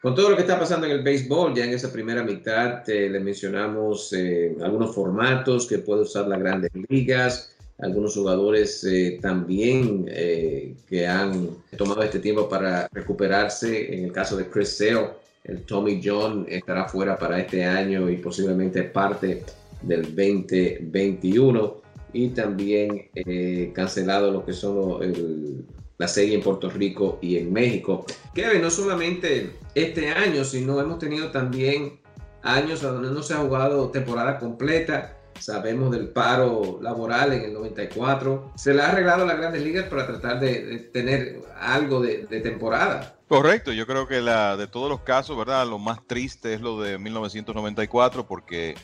Con 0.00 0.14
todo 0.14 0.30
lo 0.30 0.36
que 0.36 0.42
está 0.42 0.60
pasando 0.60 0.86
en 0.86 0.92
el 0.92 1.02
béisbol, 1.02 1.54
ya 1.54 1.64
en 1.64 1.72
esa 1.72 1.92
primera 1.92 2.22
mitad 2.22 2.88
eh, 2.88 3.10
le 3.10 3.18
mencionamos 3.18 4.12
eh, 4.12 4.54
algunos 4.62 4.94
formatos 4.94 5.66
que 5.66 5.78
puede 5.78 6.02
usar 6.02 6.28
las 6.28 6.38
grandes 6.38 6.70
ligas 6.88 7.51
algunos 7.78 8.14
jugadores 8.14 8.84
eh, 8.84 9.18
también 9.20 10.06
eh, 10.08 10.74
que 10.88 11.06
han 11.06 11.48
tomado 11.76 12.02
este 12.02 12.20
tiempo 12.20 12.48
para 12.48 12.88
recuperarse. 12.92 13.94
En 13.94 14.04
el 14.04 14.12
caso 14.12 14.36
de 14.36 14.48
Chris 14.48 14.76
Sale, 14.76 15.10
el 15.44 15.62
Tommy 15.62 16.00
John 16.02 16.46
estará 16.48 16.88
fuera 16.88 17.18
para 17.18 17.40
este 17.40 17.64
año 17.64 18.08
y 18.08 18.16
posiblemente 18.18 18.84
parte 18.84 19.42
del 19.82 20.02
2021. 20.02 21.82
Y 22.14 22.28
también 22.28 23.08
eh, 23.14 23.72
cancelado 23.74 24.30
lo 24.30 24.44
que 24.44 24.52
son 24.52 25.66
la 25.96 26.08
serie 26.08 26.34
en 26.34 26.42
Puerto 26.42 26.68
Rico 26.68 27.18
y 27.22 27.38
en 27.38 27.52
México. 27.52 28.04
Kevin, 28.34 28.60
no 28.60 28.70
solamente 28.70 29.50
este 29.74 30.08
año, 30.08 30.44
sino 30.44 30.78
hemos 30.80 30.98
tenido 30.98 31.30
también 31.30 32.00
años 32.42 32.82
donde 32.82 33.10
no 33.10 33.22
se 33.22 33.34
ha 33.34 33.38
jugado 33.38 33.90
temporada 33.90 34.38
completa 34.38 35.16
sabemos 35.42 35.90
del 35.90 36.08
paro 36.08 36.78
laboral 36.80 37.32
en 37.32 37.42
el 37.42 37.52
94. 37.54 38.52
Se 38.54 38.72
le 38.72 38.82
ha 38.82 38.88
arreglado 38.88 39.24
a 39.24 39.26
las 39.26 39.36
grandes 39.36 39.62
ligas 39.62 39.86
para 39.86 40.06
tratar 40.06 40.40
de, 40.40 40.78
tener 40.92 41.40
algo 41.60 42.00
de, 42.00 42.26
temporada. 42.40 43.16
Correcto, 43.28 43.72
yo 43.72 43.86
creo 43.86 44.06
que 44.06 44.20
la, 44.20 44.56
de 44.56 44.66
todos 44.66 44.88
los 44.88 45.00
casos, 45.00 45.36
¿verdad? 45.36 45.66
Lo 45.66 45.78
más 45.78 46.06
triste 46.06 46.54
es 46.54 46.60
lo 46.60 46.80
de 46.80 46.98
1994 46.98 48.26
porque 48.26 48.74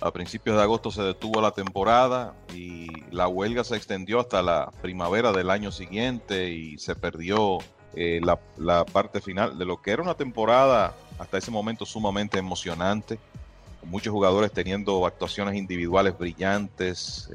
a 0.00 0.12
principios 0.12 0.56
de 0.56 0.62
agosto 0.62 0.90
se 0.90 1.02
detuvo 1.02 1.40
la 1.40 1.52
temporada 1.52 2.34
y 2.54 2.88
la 3.10 3.28
huelga 3.28 3.64
se 3.64 3.76
extendió 3.76 4.20
hasta 4.20 4.42
la 4.42 4.70
primavera 4.82 5.32
del 5.32 5.50
año 5.50 5.72
siguiente 5.72 6.50
y 6.50 6.78
se 6.78 6.94
perdió 6.94 7.58
eh, 7.94 8.20
la, 8.22 8.84
parte 8.84 9.22
final 9.22 9.58
de 9.58 9.64
lo 9.64 9.80
que 9.80 9.90
era 9.92 10.02
una 10.02 10.14
temporada 10.14 10.94
hasta 11.18 11.38
ese 11.38 11.50
momento 11.50 11.86
sumamente 11.86 12.38
emocionante. 12.38 13.18
Muchos 13.86 14.12
jugadores 14.12 14.52
teniendo 14.52 15.06
actuaciones 15.06 15.54
individuales 15.54 16.16
brillantes, 16.18 17.30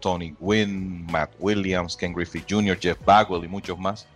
Tony 0.00 0.34
Gwynn, 0.38 1.06
Matt 1.06 1.32
Williams, 1.38 1.96
Ken 1.96 2.12
Griffey 2.12 2.44
Jr., 2.48 2.78
Jeff 2.78 2.98
Bagwell 3.04 3.44
y 3.44 3.48
muchos 3.48 3.78
más. 3.78 4.06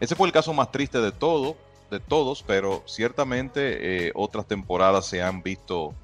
Ese 0.00 0.14
fue 0.14 0.26
el 0.28 0.32
caso 0.32 0.52
más 0.54 0.72
triste 0.72 0.98
de 0.98 1.12
todo, 1.12 1.56
de 1.90 2.00
todos, 2.00 2.42
pero 2.42 2.82
ciertamente 2.86 4.06
eh, 4.06 4.12
otras 4.14 4.46
temporadas 4.46 5.06
se 5.06 5.22
han 5.22 5.42
visto 5.42 5.94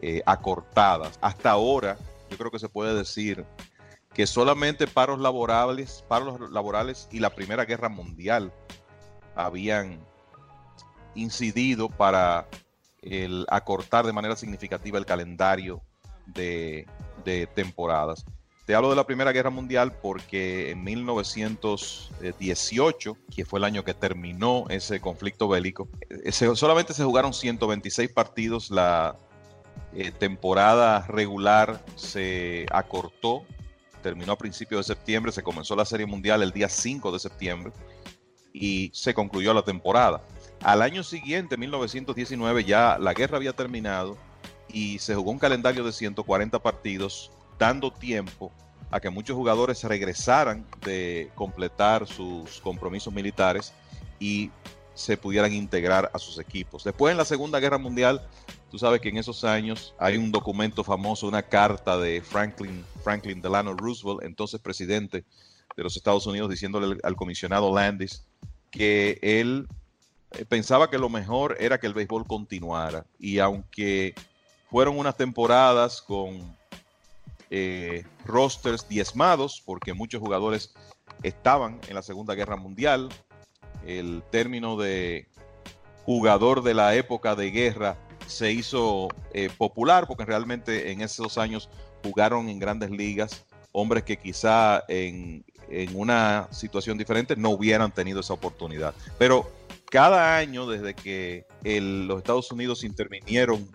eh, 0.00 0.22
acortadas. 0.26 1.18
Hasta 1.20 1.50
ahora, 1.50 1.96
yo 2.30 2.36
creo 2.36 2.50
que 2.50 2.58
se 2.58 2.68
puede 2.68 2.94
decir 2.94 3.44
que 4.12 4.26
solamente 4.26 4.86
paros 4.86 5.20
laborales, 5.20 6.04
paros 6.08 6.50
laborales 6.50 7.08
y 7.12 7.20
la 7.20 7.30
Primera 7.30 7.64
Guerra 7.64 7.88
Mundial 7.88 8.52
habían 9.36 10.00
incidido 11.14 11.88
para 11.88 12.48
el 13.02 13.44
acortar 13.48 14.06
de 14.06 14.12
manera 14.12 14.36
significativa 14.36 14.96
el 14.98 15.06
calendario 15.06 15.82
de, 16.26 16.86
temporadas. 17.54 18.24
Te 18.64 18.76
hablo 18.76 18.90
de 18.90 18.96
la 18.96 19.04
Primera 19.04 19.32
Guerra 19.32 19.50
Mundial 19.50 19.92
porque 20.00 20.70
en 20.70 20.84
1918, 20.84 23.16
que 23.34 23.44
fue 23.44 23.58
el 23.58 23.64
año 23.64 23.82
que 23.84 23.92
terminó 23.92 24.66
ese 24.68 25.00
conflicto 25.00 25.48
bélico, 25.48 25.88
eh, 26.08 26.30
solamente 26.32 26.94
se 26.94 27.02
jugaron 27.04 27.34
126 27.34 28.12
partidos 28.12 28.70
la 28.70 29.16
eh, 29.94 30.10
temporada 30.10 31.06
regular 31.06 31.84
se 31.96 32.64
acortó, 32.70 33.44
terminó 34.02 34.32
a 34.32 34.38
principios 34.38 34.86
de 34.86 34.94
septiembre, 34.94 35.32
se 35.32 35.42
comenzó 35.42 35.76
la 35.76 35.84
Serie 35.84 36.06
Mundial 36.06 36.42
el 36.42 36.52
día 36.52 36.68
5 36.68 37.12
de 37.12 37.18
septiembre 37.18 37.72
y 38.52 38.90
se 38.94 39.12
concluyó 39.12 39.52
la 39.52 39.62
temporada. 39.62 40.22
Al 40.62 40.82
año 40.82 41.02
siguiente, 41.02 41.56
1919, 41.56 42.64
ya 42.64 42.98
la 42.98 43.14
guerra 43.14 43.36
había 43.36 43.52
terminado 43.52 44.16
y 44.68 44.98
se 44.98 45.14
jugó 45.14 45.30
un 45.30 45.38
calendario 45.38 45.84
de 45.84 45.92
140 45.92 46.58
partidos, 46.60 47.30
dando 47.58 47.92
tiempo 47.92 48.52
a 48.90 49.00
que 49.00 49.10
muchos 49.10 49.36
jugadores 49.36 49.82
regresaran 49.84 50.66
de 50.84 51.30
completar 51.34 52.06
sus 52.06 52.60
compromisos 52.60 53.12
militares 53.12 53.72
y 54.20 54.50
se 54.94 55.16
pudieran 55.16 55.52
integrar 55.52 56.10
a 56.12 56.18
sus 56.18 56.38
equipos. 56.38 56.84
Después 56.84 57.12
en 57.12 57.18
la 57.18 57.24
Segunda 57.24 57.58
Guerra 57.58 57.78
Mundial 57.78 58.20
Tú 58.72 58.78
sabes 58.78 59.02
que 59.02 59.10
en 59.10 59.18
esos 59.18 59.44
años 59.44 59.94
hay 59.98 60.16
un 60.16 60.32
documento 60.32 60.82
famoso, 60.82 61.28
una 61.28 61.42
carta 61.42 61.98
de 61.98 62.22
Franklin, 62.22 62.86
Franklin 63.04 63.42
Delano 63.42 63.74
Roosevelt, 63.74 64.22
entonces 64.22 64.62
presidente 64.62 65.26
de 65.76 65.82
los 65.82 65.94
Estados 65.94 66.26
Unidos, 66.26 66.48
diciéndole 66.48 66.96
al 67.02 67.14
comisionado 67.14 67.74
Landis 67.74 68.24
que 68.70 69.18
él 69.20 69.68
pensaba 70.48 70.90
que 70.90 70.98
lo 70.98 71.08
mejor 71.08 71.56
era 71.60 71.78
que 71.78 71.86
el 71.86 71.94
béisbol 71.94 72.26
continuara. 72.26 73.04
Y 73.18 73.38
aunque 73.38 74.14
fueron 74.70 74.98
unas 74.98 75.16
temporadas 75.16 76.00
con 76.00 76.56
eh, 77.50 78.04
rosters 78.24 78.88
diezmados, 78.88 79.62
porque 79.64 79.92
muchos 79.94 80.20
jugadores 80.20 80.74
estaban 81.22 81.80
en 81.88 81.94
la 81.94 82.02
Segunda 82.02 82.34
Guerra 82.34 82.56
Mundial, 82.56 83.08
el 83.86 84.22
término 84.30 84.76
de 84.76 85.26
jugador 86.04 86.62
de 86.62 86.74
la 86.74 86.94
época 86.94 87.34
de 87.34 87.50
guerra 87.50 87.96
se 88.26 88.52
hizo 88.52 89.08
eh, 89.32 89.50
popular 89.56 90.06
porque 90.06 90.24
realmente 90.24 90.92
en 90.92 91.00
esos 91.00 91.38
años 91.38 91.68
jugaron 92.02 92.48
en 92.48 92.58
grandes 92.58 92.90
ligas 92.90 93.44
hombres 93.72 94.04
que 94.04 94.18
quizá 94.18 94.84
en, 94.88 95.44
una 95.94 96.48
situación 96.50 96.98
diferente 96.98 97.34
no 97.34 97.48
hubieran 97.50 97.90
tenido 97.90 98.20
esa 98.20 98.34
oportunidad. 98.34 98.94
Pero 99.18 99.50
cada 99.92 100.36
año 100.36 100.66
desde 100.66 100.94
que 100.94 101.46
los 101.62 102.18
Estados 102.18 102.50
Unidos 102.50 102.82
intervinieron 102.82 103.70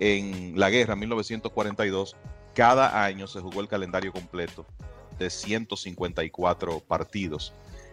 en 0.00 0.58
la 0.58 0.70
guerra 0.70 0.94
en 0.94 1.00
1942, 1.00 2.16
cada 2.54 3.04
año 3.04 3.26
se 3.26 3.40
jugó 3.40 3.60
el 3.60 3.68
calendario 3.68 4.12
completo 4.12 4.66
de 5.18 5.30
154 5.30 6.80
partidos 6.80 7.52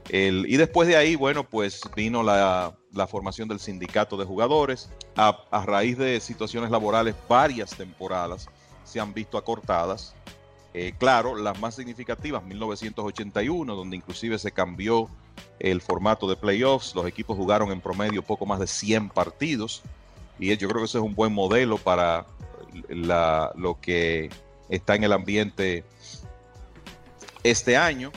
y 0.10 0.58
después 0.58 0.88
de 0.88 0.98
ahí, 0.98 1.16
bueno, 1.16 1.48
pues 1.48 1.82
vino 1.96 2.24
la, 2.24 2.74
formación 3.08 3.48
del 3.48 3.60
sindicato 3.60 4.18
de 4.18 4.26
jugadores. 4.26 4.90
A, 5.16 5.64
raíz 5.66 5.98
de 5.98 6.20
situaciones 6.20 6.72
laborales, 6.72 7.16
varias 7.30 7.72
temporadas 7.72 8.48
se 8.84 9.00
han 9.00 9.14
visto 9.14 9.38
acortadas. 9.38 10.16
Eh, 10.74 10.94
claro, 10.98 11.36
las 11.36 11.60
más 11.60 11.76
significativas, 11.76 12.44
1981, 12.44 13.76
donde 13.76 13.98
inclusive 13.98 14.40
se 14.40 14.52
cambió 14.52 15.10
el 15.60 15.82
formato 15.82 16.28
de 16.30 16.36
playoffs. 16.36 16.96
Los 16.96 17.06
equipos 17.06 17.38
jugaron 17.38 17.72
en 17.72 17.82
promedio 17.82 18.24
poco 18.24 18.46
más 18.46 18.60
de 18.60 18.68
100 18.68 19.10
partidos. 19.10 19.84
Y 20.40 20.56
yo 20.58 20.68
creo 20.68 20.82
que 20.82 20.86
ese 20.86 20.98
es 20.98 21.04
un 21.04 21.14
buen 21.14 21.34
modelo 21.34 21.78
para 21.78 22.26
lo 22.88 23.78
que 23.82 24.30
está 24.70 24.96
en 24.96 25.04
el 25.04 25.12
ambiente 25.12 25.84
este 27.44 27.76
año 27.76 28.12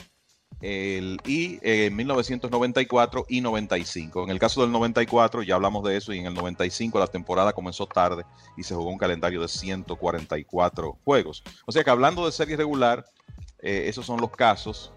y 0.66 1.58
eh, 1.62 1.86
en 1.86 1.96
1994 1.96 3.26
y 3.28 3.42
95. 3.42 4.24
En 4.24 4.30
el 4.30 4.38
caso 4.38 4.62
del 4.62 4.72
94 4.72 5.42
ya 5.42 5.56
hablamos 5.56 5.84
de 5.84 5.98
eso 5.98 6.14
y 6.14 6.20
en 6.20 6.26
el 6.26 6.34
95 6.34 6.98
la 6.98 7.06
temporada 7.06 7.52
comenzó 7.52 7.86
tarde 7.86 8.24
y 8.56 8.62
se 8.62 8.74
jugó 8.74 8.88
un 8.88 8.96
calendario 8.96 9.42
de 9.42 9.48
144 9.48 10.96
juegos. 11.04 11.42
O 11.66 11.72
sea 11.72 11.84
que 11.84 11.90
hablando 11.90 12.24
de 12.24 12.32
serie 12.32 12.56
regular, 12.56 13.04
eh, 13.60 13.84
esos 13.88 14.06
son 14.06 14.22
los 14.22 14.30
casos 14.30 14.90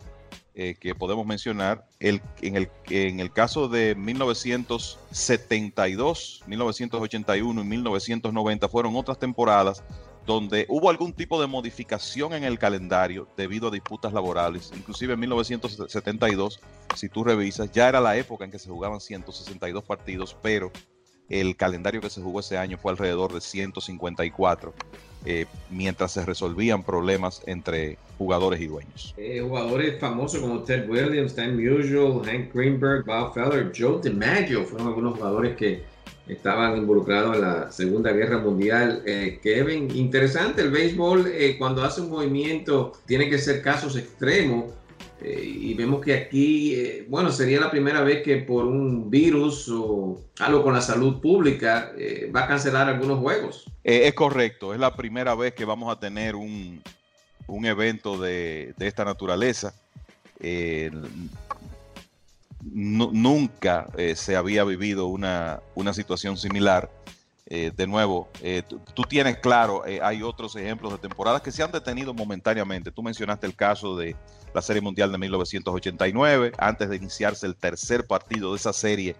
eh, 0.55 0.75
que 0.79 0.95
podemos 0.95 1.25
mencionar. 1.25 1.85
El, 1.99 2.21
en, 2.41 2.55
el, 2.55 2.69
en 2.89 3.19
el 3.19 3.33
caso 3.33 3.67
de 3.67 3.93
1972, 3.93 6.45
1981 6.47 7.61
y 7.61 7.65
1990 7.65 8.69
fueron 8.69 8.95
otras 8.95 9.19
temporadas 9.19 9.83
donde 10.27 10.65
hubo 10.67 10.89
algún 10.89 11.13
tipo 11.13 11.39
de 11.39 11.47
modificación 11.47 12.33
en 12.33 12.43
el 12.43 12.59
calendario 12.59 13.29
debido 13.37 13.69
a 13.69 13.71
disputas 13.71 14.11
laborales. 14.11 14.71
Inclusive 14.75 15.13
en 15.13 15.21
1972, 15.21 16.59
si 16.95 17.07
tú 17.07 17.23
revisas, 17.23 17.71
ya 17.71 17.87
era 17.87 18.01
la 18.01 18.17
época 18.17 18.43
en 18.43 18.51
que 18.51 18.59
se 18.59 18.69
jugaban 18.69 18.99
162 18.99 19.85
partidos, 19.85 20.35
pero 20.41 20.69
el 21.29 21.55
calendario 21.55 22.01
que 22.01 22.09
se 22.09 22.21
jugó 22.21 22.41
ese 22.41 22.57
año 22.57 22.77
fue 22.77 22.91
alrededor 22.91 23.33
de 23.33 23.39
154, 23.39 24.73
eh, 25.25 25.45
mientras 25.69 26.11
se 26.11 26.25
resolvían 26.25 26.83
problemas 26.83 27.41
entre 27.45 27.97
jugadores 28.17 28.59
y 28.59 28.67
dueños. 28.67 29.13
Eh, 29.15 29.39
jugadores 29.41 29.97
famosos 29.97 30.41
como 30.41 30.63
Ted 30.63 30.89
Williams, 30.89 31.31
Stan 31.31 31.55
Musial, 31.55 32.21
Hank 32.25 32.53
Greenberg, 32.53 33.05
Bob 33.05 33.33
Feller, 33.33 33.71
Joe 33.73 34.01
DiMaggio 34.01 34.65
fueron 34.65 34.87
algunos 34.87 35.17
jugadores 35.17 35.55
que 35.55 35.96
estaban 36.27 36.77
involucrados 36.77 37.35
en 37.35 37.41
la 37.41 37.71
Segunda 37.71 38.11
Guerra 38.11 38.39
Mundial. 38.39 39.03
Eh, 39.05 39.39
Kevin, 39.41 39.95
interesante, 39.95 40.61
el 40.61 40.71
béisbol 40.71 41.27
eh, 41.27 41.55
cuando 41.57 41.83
hace 41.83 42.01
un 42.01 42.09
movimiento 42.09 42.93
tiene 43.05 43.29
que 43.29 43.37
ser 43.37 43.61
casos 43.61 43.95
extremos 43.95 44.73
eh, 45.21 45.41
y 45.43 45.73
vemos 45.73 46.01
que 46.01 46.13
aquí, 46.13 47.05
bueno, 47.07 47.31
sería 47.31 47.59
la 47.59 47.71
primera 47.71 48.01
vez 48.01 48.23
que 48.23 48.37
por 48.37 48.65
un 48.65 49.09
virus 49.09 49.67
o 49.69 50.21
algo 50.39 50.63
con 50.63 50.73
la 50.73 50.81
salud 50.81 51.19
pública 51.21 51.91
va 52.35 52.43
a 52.43 52.47
cancelar 52.47 52.87
algunos 52.87 53.19
juegos. 53.19 53.65
es 53.83 54.13
correcto, 54.13 54.73
es 54.73 54.79
la 54.79 54.95
primera 54.95 55.33
vez 55.33 55.53
que 55.53 55.65
vamos 55.65 55.91
a 55.91 55.99
tener 55.99 56.35
un, 56.35 56.83
un 57.47 57.65
evento 57.65 58.19
de, 58.19 58.73
de 58.77 58.87
esta 58.87 59.05
naturaleza 59.05 59.73
nunca 62.63 63.87
eh, 63.97 64.15
se 64.15 64.35
había 64.35 64.63
vivido 64.63 65.07
una, 65.07 65.61
situación 65.93 66.37
similar. 66.37 66.89
Eh, 67.49 67.71
de 67.73 67.87
nuevo, 67.87 68.27
eh, 68.41 68.61
tú, 68.93 69.03
tienes 69.03 69.37
claro, 69.37 69.83
hay 70.01 70.21
otros 70.21 70.53
ejemplos 70.57 70.91
de 70.91 70.97
temporadas 70.97 71.41
que 71.41 71.51
se 71.51 71.63
han 71.63 71.71
detenido 71.71 72.13
momentáneamente. 72.13 72.91
Tú 72.91 73.01
mencionaste 73.01 73.47
el 73.47 73.55
caso 73.55 73.95
de 73.95 74.17
la 74.53 74.61
Serie 74.61 74.81
Mundial 74.81 75.13
de 75.13 75.17
1989, 75.17 76.51
antes 76.57 76.89
de 76.89 76.97
iniciarse 76.97 77.45
el 77.45 77.55
tercer 77.55 78.05
partido 78.05 78.51
de 78.51 78.57
esa 78.57 78.73
serie 78.73 79.15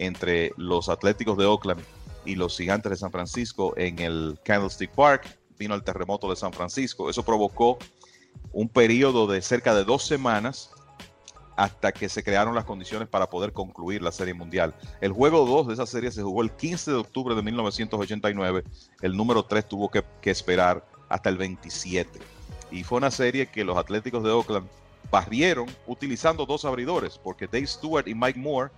entre 0.00 0.52
los 0.56 0.88
Atléticos 0.88 1.38
de 1.38 1.44
Oakland 1.44 1.80
y 2.24 2.34
los 2.34 2.56
Gigantes 2.56 2.90
de 2.90 2.96
San 2.96 3.12
Francisco 3.12 3.74
en 3.76 4.00
el 4.00 4.38
Candlestick 4.44 4.90
Park. 4.90 5.38
Vino 5.56 5.74
el 5.74 5.84
terremoto 5.84 6.30
de 6.30 6.36
San 6.36 6.52
Francisco. 6.52 7.08
Eso 7.08 7.24
provocó 7.24 7.78
un 8.52 8.68
periodo 8.68 9.26
de 9.26 9.40
cerca 9.40 9.74
de 9.74 9.84
dos 9.84 10.04
semanas 10.04 10.70
hasta 11.58 11.90
que 11.90 12.08
se 12.08 12.22
crearon 12.22 12.54
las 12.54 12.64
condiciones 12.64 13.08
para 13.08 13.28
poder 13.28 13.52
concluir 13.52 14.00
la 14.00 14.12
Serie 14.12 14.32
Mundial. 14.32 14.76
El 15.00 15.10
juego 15.10 15.44
2 15.44 15.66
de 15.66 15.74
esa 15.74 15.86
serie 15.86 16.12
se 16.12 16.22
jugó 16.22 16.42
el 16.42 16.52
15 16.52 16.92
de 16.92 16.96
octubre 16.96 17.34
de 17.34 17.42
1989. 17.42 18.62
El 19.02 19.16
número 19.16 19.42
3 19.44 19.66
tuvo 19.66 19.90
que, 19.90 20.04
esperar 20.22 20.86
hasta 21.08 21.28
el 21.28 21.36
27. 21.36 22.20
Y 22.70 22.84
fue 22.84 22.98
una 22.98 23.10
serie 23.10 23.48
que 23.48 23.64
los 23.64 23.76
Atléticos 23.76 24.22
de 24.22 24.30
Oakland 24.30 24.68
barrieron 25.10 25.66
utilizando 25.88 26.46
dos 26.46 26.64
abridores, 26.64 27.18
porque 27.18 27.48
Dave 27.48 27.66
Stewart 27.66 28.06
y 28.06 28.14
Mike 28.14 28.38
Moore 28.38 28.70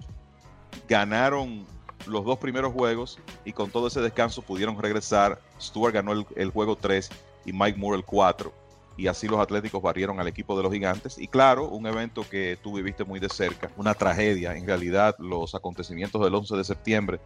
ganaron 0.88 1.66
los 2.06 2.24
dos 2.24 2.38
primeros 2.38 2.72
juegos 2.72 3.18
y 3.44 3.52
con 3.52 3.70
todo 3.70 3.88
ese 3.88 4.00
descanso 4.00 4.40
pudieron 4.40 4.80
regresar. 4.80 5.38
Stewart 5.60 5.92
ganó 5.92 6.12
el, 6.12 6.26
el 6.34 6.50
juego 6.50 6.76
3 6.76 7.10
y 7.44 7.52
Mike 7.52 7.78
Moore 7.78 7.98
el 7.98 8.06
4 8.06 8.59
y 9.00 9.08
así 9.08 9.26
los 9.26 9.40
Atléticos 9.40 9.80
barrieron 9.80 10.20
al 10.20 10.28
equipo 10.28 10.54
de 10.56 10.62
los 10.62 10.72
Gigantes. 10.72 11.16
Y 11.16 11.26
claro, 11.26 11.68
un 11.68 11.86
evento 11.86 12.26
que 12.28 12.58
tú 12.62 12.76
viviste 12.76 13.02
muy 13.04 13.18
de 13.18 13.30
cerca, 13.30 13.70
una 13.78 13.94
tragedia, 13.94 14.54
en 14.54 14.66
realidad, 14.66 15.16
los 15.18 15.54
acontecimientos 15.54 16.22
del 16.22 16.34
11 16.34 16.56
de 16.56 16.64
septiembre 16.64 17.20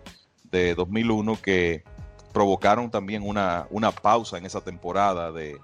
de 0.53 0.77
2001 0.77 1.37
que 1.43 1.83
provocaron 2.33 2.93
también 2.93 3.25
una, 3.25 3.67
una 3.71 3.91
pausa 3.91 4.39
en 4.39 4.47
esa 4.47 4.61
temporada 4.61 5.33
de, 5.33 5.59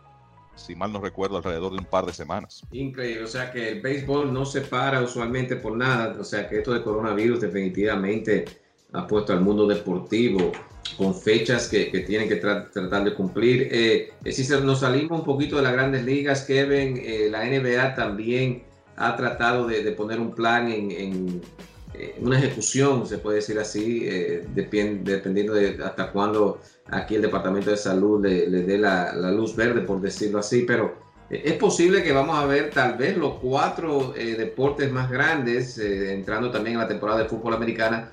si 0.57 0.75
mal 0.75 0.92
no 0.92 1.01
recuerdo, 1.01 1.37
alrededor 1.37 1.73
de 1.73 1.79
un 1.79 1.85
par 1.85 2.07
de 2.07 2.12
semanas. 2.12 2.62
Increíble, 2.73 3.23
o 3.23 3.29
sea 3.29 3.53
que 3.53 3.68
el 3.68 3.81
béisbol 3.81 4.33
no 4.33 4.44
se 4.44 4.62
para 4.62 5.01
usualmente 5.03 5.55
por 5.55 5.77
nada, 5.77 6.16
o 6.18 6.25
sea 6.25 6.49
que 6.49 6.59
esto 6.59 6.73
de 6.73 6.83
coronavirus 6.83 7.40
definitivamente 7.40 8.46
ha 8.92 9.07
puesto 9.07 9.33
al 9.33 9.40
mundo 9.40 9.66
deportivo 9.66 10.53
con 10.96 11.14
fechas 11.14 11.68
que, 11.68 11.90
que 11.90 12.00
tienen 12.00 12.29
que 12.29 12.42
tra- 12.42 12.70
tratar 12.70 13.05
de 13.05 13.14
cumplir. 13.14 13.68
Eh, 13.70 14.11
eh, 14.24 14.33
si 14.33 14.46
nos 14.62 14.81
salimos 14.81 15.20
un 15.20 15.24
poquito 15.24 15.57
de 15.57 15.62
las 15.62 15.72
grandes 15.72 16.05
ligas, 16.05 16.42
Kevin, 16.42 17.00
eh, 17.03 17.29
la 17.31 17.44
NBA 17.44 17.94
también 17.94 18.64
ha 18.96 19.16
tratado 19.16 19.66
de, 19.66 19.83
de 19.83 19.92
poner 19.92 20.20
un 20.20 20.35
plan 20.35 20.70
en, 20.70 20.90
en, 20.90 21.40
eh, 21.94 22.16
una 22.20 22.38
ejecución, 22.38 23.07
se 23.07 23.18
puede 23.18 23.37
decir 23.37 23.59
así, 23.59 24.03
eh, 24.05 24.44
depien- 24.55 25.03
dependiendo 25.03 25.55
de 25.55 25.79
hasta 25.83 26.11
cuándo 26.11 26.61
aquí 26.90 27.14
el 27.14 27.22
Departamento 27.22 27.70
de 27.70 27.76
Salud 27.76 28.22
le, 28.22 28.48
le 28.48 28.62
dé 28.62 28.76
la, 28.76 29.14
la 29.14 29.31
luz 29.31 29.55
verde, 29.57 29.83
por 29.83 30.00
decirlo 30.00 30.40
así, 30.40 30.64
pero 30.66 30.96
eh, 31.31 31.42
es 31.46 31.55
posible 31.55 32.03
que 32.03 32.12
vamos 32.12 32.37
a 32.37 32.44
ver 32.46 32.70
tal 32.70 32.98
vez 32.98 33.16
los 33.16 33.35
cuatro 33.35 34.12
deportes 34.12 34.90
más 34.92 35.09
grandes, 35.11 35.79
entrando 35.79 36.50
también 36.50 36.74
en 36.74 36.83
la 36.83 36.88
temporada 36.88 37.20
de 37.22 37.29
fútbol 37.29 37.55
americana, 37.55 38.11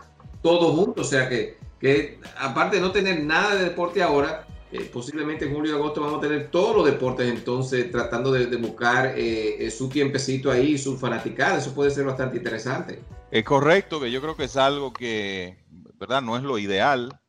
todos 0.47 0.73
juntos, 0.75 1.05
o 1.07 1.09
sea 1.09 1.27
que, 1.27 1.57
que 1.79 2.19
aparte 2.39 2.77
de 2.77 2.81
no 2.81 2.91
tener 2.91 3.21
nada 3.23 3.55
de 3.55 3.65
deporte 3.65 4.01
ahora, 4.01 4.47
eh, 4.71 4.89
posiblemente 4.91 5.45
en 5.45 5.53
julio 5.53 5.73
y 5.73 5.75
agosto 5.75 6.01
vamos 6.01 6.19
a 6.19 6.21
tener 6.21 6.49
todos 6.49 6.75
los 6.75 6.85
deportes 6.85 7.29
entonces 7.29 7.91
tratando 7.91 8.31
de, 8.31 8.53
buscar 8.57 9.07
eh, 9.17 9.65
eh, 9.65 9.71
su 9.71 9.89
tiempecito 9.89 10.49
ahí, 10.49 10.77
su 10.77 10.97
fanaticada, 10.97 11.57
eso 11.57 11.73
puede 11.73 11.91
ser 11.91 12.05
bastante 12.05 12.37
interesante. 12.37 12.99
Es 13.29 13.43
correcto, 13.43 13.99
que 13.99 14.09
yo 14.09 14.21
creo 14.21 14.37
que 14.37 14.45
es 14.45 14.55
algo 14.55 14.93
que, 14.93 15.57
¿verdad? 15.99 16.21
No 16.21 16.37
es 16.37 16.43
lo 16.43 16.57
ideal. 16.57 17.19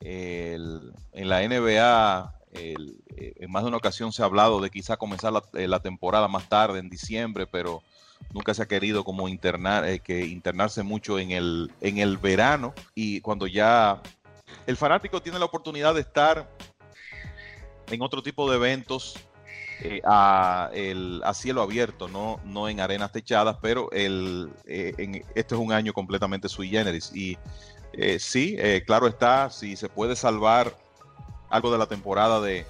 En 0.00 1.28
la 1.28 1.42
NBA, 1.42 2.34
el- 2.52 3.02
eh, 3.16 3.32
en 3.36 3.50
más 3.50 3.62
de 3.62 3.68
una 3.68 3.78
ocasión 3.78 4.12
se 4.12 4.22
ha 4.22 4.26
hablado 4.26 4.60
de 4.60 4.70
quizá 4.70 4.96
comenzar 4.96 5.32
la, 5.32 5.42
la 5.52 5.80
temporada 5.80 6.28
más 6.28 6.48
tarde, 6.48 6.78
en 6.78 6.88
diciembre, 6.90 7.46
pero 7.46 7.82
nunca 8.32 8.54
se 8.54 8.62
ha 8.62 8.66
querido 8.66 9.04
como 9.04 9.28
internar, 9.28 9.84
eh, 9.88 10.00
que 10.00 10.26
internarse 10.26 10.82
mucho 10.82 11.18
en 11.18 11.30
el, 11.30 11.70
en 11.80 11.98
el 11.98 12.16
verano 12.18 12.74
y 12.94 13.20
cuando 13.20 13.46
ya 13.46 14.02
el 14.66 14.76
fanático 14.76 15.22
tiene 15.22 15.38
la 15.38 15.44
oportunidad 15.44 15.94
de 15.94 16.00
estar 16.00 16.48
en 17.90 18.02
otro 18.02 18.22
tipo 18.22 18.50
de 18.50 18.56
eventos 18.56 19.14
eh, 19.82 20.00
a, 20.04 20.70
el- 20.72 21.20
a 21.24 21.34
cielo 21.34 21.60
abierto, 21.60 22.08
no, 22.08 22.40
no 22.44 22.68
en 22.68 22.80
arenas 22.80 23.12
techadas, 23.12 23.56
pero 23.60 23.90
el, 23.90 24.50
eh, 24.66 24.94
en- 24.98 25.24
este 25.34 25.54
es 25.54 25.60
un 25.60 25.72
año 25.72 25.92
completamente 25.92 26.48
sui 26.48 26.68
generis. 26.68 27.10
Y 27.14 27.36
eh, 27.92 28.18
sí, 28.18 28.54
eh, 28.58 28.82
claro 28.86 29.06
está, 29.08 29.50
si 29.50 29.76
se 29.76 29.88
puede 29.88 30.16
salvar 30.16 30.76
algo 31.50 31.70
de 31.72 31.78
la 31.78 31.86
temporada 31.86 32.40
de 32.40 32.64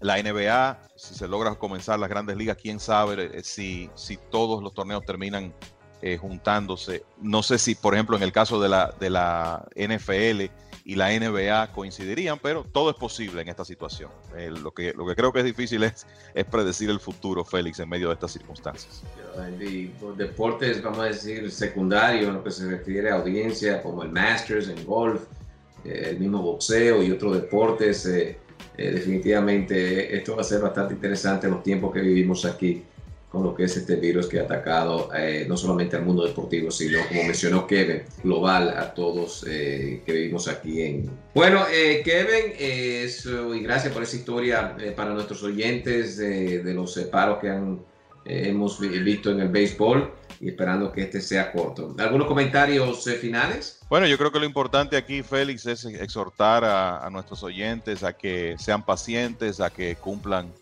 la 0.00 0.22
NBA, 0.22 0.78
si 0.96 1.14
se 1.14 1.28
logra 1.28 1.54
comenzar 1.56 1.98
las 1.98 2.08
grandes 2.08 2.36
ligas, 2.36 2.56
quién 2.60 2.80
sabe 2.80 3.30
eh, 3.38 3.42
si, 3.42 3.90
si 3.94 4.16
todos 4.30 4.62
los 4.62 4.74
torneos 4.74 5.04
terminan 5.04 5.52
eh, 6.00 6.16
juntándose. 6.16 7.04
No 7.20 7.42
sé 7.42 7.58
si, 7.58 7.74
por 7.74 7.94
ejemplo, 7.94 8.16
en 8.16 8.22
el 8.22 8.32
caso 8.32 8.60
de 8.60 8.68
la, 8.68 8.94
de 9.00 9.10
la 9.10 9.66
NFL 9.74 10.44
y 10.84 10.94
la 10.94 11.10
NBA 11.10 11.72
coincidirían, 11.72 12.38
pero 12.38 12.64
todo 12.64 12.90
es 12.90 12.96
posible 12.96 13.42
en 13.42 13.48
esta 13.48 13.64
situación. 13.64 14.10
Eh, 14.36 14.48
lo, 14.50 14.70
que, 14.72 14.92
lo 14.94 15.04
que 15.04 15.16
creo 15.16 15.32
que 15.32 15.40
es 15.40 15.44
difícil 15.44 15.82
es, 15.82 16.06
es 16.34 16.44
predecir 16.44 16.88
el 16.88 17.00
futuro, 17.00 17.44
Félix, 17.44 17.80
en 17.80 17.88
medio 17.88 18.08
de 18.08 18.14
estas 18.14 18.32
circunstancias. 18.32 19.02
Y 19.60 19.90
deportes, 20.16 20.82
vamos 20.82 21.00
a 21.00 21.04
decir, 21.06 21.50
secundarios, 21.50 22.28
en 22.28 22.34
lo 22.34 22.44
que 22.44 22.52
se 22.52 22.66
refiere 22.66 23.10
a 23.10 23.16
audiencia, 23.16 23.82
como 23.82 24.04
el 24.04 24.10
Masters 24.12 24.68
en 24.68 24.86
golf, 24.86 25.24
eh, 25.84 26.10
el 26.10 26.20
mismo 26.20 26.40
boxeo 26.40 27.02
y 27.02 27.10
otros 27.10 27.34
deportes, 27.34 28.08
eh, 28.76 28.90
definitivamente 28.90 30.16
esto 30.16 30.36
va 30.36 30.42
a 30.42 30.44
ser 30.44 30.60
bastante 30.60 30.94
interesante 30.94 31.46
en 31.46 31.54
los 31.54 31.62
tiempos 31.62 31.92
que 31.92 32.00
vivimos 32.00 32.44
aquí 32.44 32.82
con 33.30 33.42
lo 33.42 33.54
que 33.54 33.64
es 33.64 33.76
este 33.76 33.96
virus 33.96 34.26
que 34.26 34.40
ha 34.40 34.44
atacado 34.44 35.10
eh, 35.14 35.44
no 35.46 35.56
solamente 35.56 35.96
al 35.96 36.04
mundo 36.04 36.26
deportivo, 36.26 36.70
sino, 36.70 37.00
como 37.08 37.24
mencionó 37.24 37.66
Kevin, 37.66 38.02
global 38.22 38.70
a 38.70 38.94
todos 38.94 39.44
eh, 39.48 40.02
que 40.04 40.12
vivimos 40.12 40.48
aquí 40.48 40.80
en... 40.80 41.10
Bueno, 41.34 41.66
eh, 41.70 42.00
Kevin, 42.02 42.54
eh, 42.58 43.06
y 43.54 43.60
gracias 43.60 43.92
por 43.92 44.02
esa 44.02 44.16
historia 44.16 44.76
eh, 44.80 44.92
para 44.96 45.12
nuestros 45.12 45.42
oyentes 45.42 46.16
de, 46.16 46.62
los 46.72 46.96
eh, 46.96 47.02
paros 47.02 47.38
que 47.38 47.50
han, 47.50 47.80
hemos 48.28 48.78
vi- 48.78 48.98
visto 49.00 49.30
en 49.30 49.40
el 49.40 49.48
béisbol 49.48 50.12
y 50.40 50.48
esperando 50.48 50.92
que 50.92 51.02
este 51.02 51.20
sea 51.20 51.50
corto. 51.50 51.94
¿Algunos 51.98 52.26
comentarios 52.26 53.06
eh, 53.06 53.14
finales? 53.14 53.80
Bueno, 53.88 54.06
yo 54.06 54.16
creo 54.18 54.30
que 54.30 54.38
lo 54.38 54.44
importante 54.44 54.96
aquí, 54.96 55.22
Félix, 55.22 55.66
es 55.66 55.84
exhortar 55.84 56.64
a, 56.64 57.08
nuestros 57.10 57.42
oyentes 57.42 58.04
a 58.04 58.12
que 58.12 58.56
sean 58.58 58.84
pacientes, 58.84 59.60
a 59.60 59.70
que 59.70 59.96
cumplan 59.96 60.52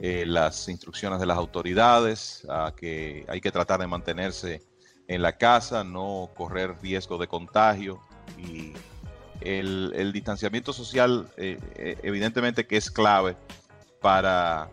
eh, 0.00 0.24
las 0.26 0.68
instrucciones 0.68 1.20
de 1.20 1.26
las 1.26 1.38
autoridades, 1.38 2.44
a 2.50 2.74
que 2.76 3.24
hay 3.28 3.40
que 3.40 3.52
tratar 3.52 3.80
de 3.80 3.86
mantenerse 3.86 4.60
en 5.06 5.22
la 5.22 5.36
casa, 5.38 5.84
no 5.84 6.30
correr 6.34 6.74
riesgo 6.82 7.18
de 7.18 7.28
contagio 7.28 8.00
y 8.36 8.72
el, 9.40 10.12
distanciamiento 10.12 10.72
social 10.72 11.28
eh, 11.36 11.58
eh, 11.76 11.96
evidentemente 12.02 12.66
que 12.66 12.76
es 12.76 12.90
clave 12.90 13.36
para 14.00 14.70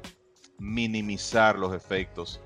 minimizar 0.59 1.57
los 1.57 1.73
efectos 1.73 2.39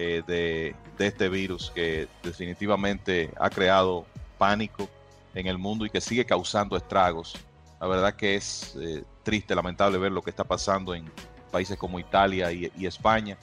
eh, 0.00 0.22
de, 0.26 0.76
de 0.96 1.06
este 1.06 1.28
virus 1.28 1.72
que 1.74 2.06
definitivamente 2.22 3.32
ha 3.38 3.50
creado 3.50 4.06
pánico 4.38 4.88
en 5.34 5.48
el 5.48 5.58
mundo 5.58 5.84
y 5.84 5.90
que 5.90 6.00
sigue 6.00 6.24
causando 6.24 6.76
estragos. 6.76 7.34
La 7.80 7.86
verdad 7.86 8.14
que 8.14 8.36
es 8.36 8.76
eh, 8.80 9.02
triste, 9.22 9.54
lamentable 9.54 9.98
ver 9.98 10.12
lo 10.12 10.22
que 10.22 10.30
está 10.30 10.44
pasando 10.44 10.94
en 10.94 11.10
países 11.50 11.76
como 11.76 11.98
Italia 11.98 12.52
y, 12.52 12.86
España. 12.86 13.36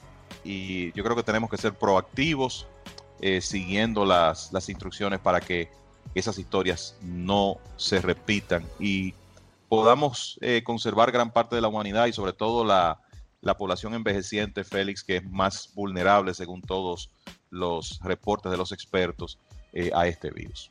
Y 0.44 0.92
yo 0.92 1.04
creo 1.04 1.14
que 1.14 1.22
tenemos 1.22 1.50
que 1.50 1.56
ser 1.56 1.74
proactivos, 1.74 2.66
eh, 3.20 3.40
siguiendo 3.40 4.04
las, 4.04 4.52
las 4.52 4.68
instrucciones 4.68 5.20
para 5.20 5.40
que 5.40 5.70
esas 6.14 6.38
historias 6.38 6.96
no 7.02 7.58
se 7.76 8.00
repitan 8.00 8.64
y 8.78 9.12
podamos 9.68 10.38
conservar 10.64 11.10
gran 11.10 11.30
parte 11.32 11.56
de 11.56 11.60
la 11.60 11.68
humanidad 11.68 12.06
y 12.06 12.12
sobre 12.12 12.32
todo 12.32 12.64
la, 12.64 13.00
la 13.40 13.56
población 13.56 13.94
envejeciente, 13.94 14.64
Félix, 14.64 15.04
que 15.04 15.16
es 15.16 15.24
más 15.24 15.72
vulnerable 15.74 16.34
según 16.34 16.62
todos 16.62 17.10
los 17.50 18.00
reportes 18.02 18.50
de 18.50 18.58
los 18.58 18.72
expertos 18.72 19.38
eh, 19.72 19.90
a 19.94 20.06
este 20.06 20.30
virus. 20.30 20.70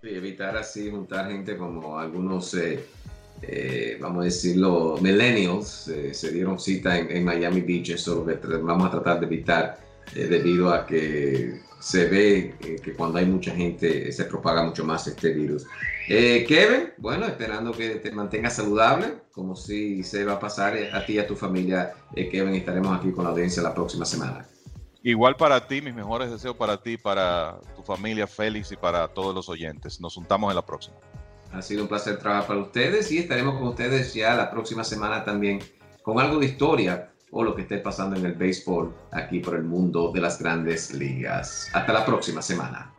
Sí, 0.00 0.08
evitar 0.10 0.56
así 0.56 0.90
juntar 0.90 1.28
gente 1.30 1.56
como 1.56 1.98
algunos, 1.98 2.54
eh, 2.54 2.84
eh, 3.42 3.98
vamos 4.00 4.22
a 4.22 4.24
decirlo, 4.24 4.96
millennials, 5.00 5.88
eh, 5.88 6.14
se 6.14 6.30
dieron 6.32 6.58
cita 6.58 6.98
en, 6.98 7.10
en 7.10 7.24
Miami 7.24 7.60
Beach, 7.60 7.90
eso 7.90 8.28
es 8.28 8.42
lo 8.42 8.48
que 8.48 8.56
vamos 8.56 8.86
a 8.86 8.90
tratar 8.90 9.20
de 9.20 9.26
evitar 9.26 9.78
eh, 10.14 10.26
debido 10.26 10.72
a 10.72 10.86
que 10.86 11.60
se 11.80 12.06
ve 12.06 12.54
eh, 12.60 12.76
que 12.82 12.94
cuando 12.94 13.18
hay 13.18 13.26
mucha 13.26 13.52
gente 13.52 14.08
eh, 14.08 14.12
se 14.12 14.24
propaga 14.24 14.62
mucho 14.62 14.84
más 14.84 15.06
este 15.06 15.32
virus. 15.32 15.66
Eh, 16.08 16.44
Kevin, 16.46 16.92
bueno, 16.98 17.26
esperando 17.26 17.72
que 17.72 17.96
te 17.96 18.10
mantengas 18.10 18.56
saludable, 18.56 19.14
como 19.32 19.54
si 19.56 20.02
se 20.02 20.24
va 20.24 20.34
a 20.34 20.40
pasar 20.40 20.76
eh, 20.76 20.90
a 20.92 21.04
ti 21.04 21.14
y 21.14 21.18
a 21.18 21.26
tu 21.26 21.36
familia, 21.36 21.94
eh, 22.14 22.28
Kevin, 22.28 22.54
estaremos 22.54 22.96
aquí 22.96 23.12
con 23.12 23.24
la 23.24 23.30
audiencia 23.30 23.62
la 23.62 23.74
próxima 23.74 24.04
semana. 24.04 24.46
Igual 25.04 25.36
para 25.36 25.66
ti, 25.66 25.80
mis 25.80 25.94
mejores 25.94 26.30
deseos 26.30 26.56
para 26.56 26.80
ti, 26.80 26.96
para 26.96 27.58
tu 27.74 27.82
familia, 27.82 28.26
Félix, 28.26 28.70
y 28.72 28.76
para 28.76 29.08
todos 29.08 29.34
los 29.34 29.48
oyentes. 29.48 30.00
Nos 30.00 30.14
juntamos 30.14 30.50
en 30.50 30.56
la 30.56 30.64
próxima. 30.64 30.96
Ha 31.52 31.62
sido 31.62 31.82
un 31.82 31.88
placer 31.88 32.18
trabajar 32.18 32.46
para 32.46 32.60
ustedes 32.60 33.10
y 33.10 33.18
estaremos 33.18 33.58
con 33.58 33.68
ustedes 33.68 34.14
ya 34.14 34.34
la 34.34 34.50
próxima 34.50 34.84
semana 34.84 35.24
también 35.24 35.60
con 36.02 36.18
algo 36.18 36.38
de 36.38 36.46
historia 36.46 37.11
o 37.32 37.42
lo 37.42 37.54
que 37.54 37.62
esté 37.62 37.78
pasando 37.78 38.16
en 38.16 38.26
el 38.26 38.34
béisbol 38.34 38.94
aquí 39.10 39.40
por 39.40 39.56
el 39.56 39.64
mundo 39.64 40.12
de 40.12 40.20
las 40.20 40.38
grandes 40.38 40.94
ligas. 40.94 41.68
Hasta 41.72 41.92
la 41.92 42.04
próxima 42.04 42.40
semana. 42.42 42.92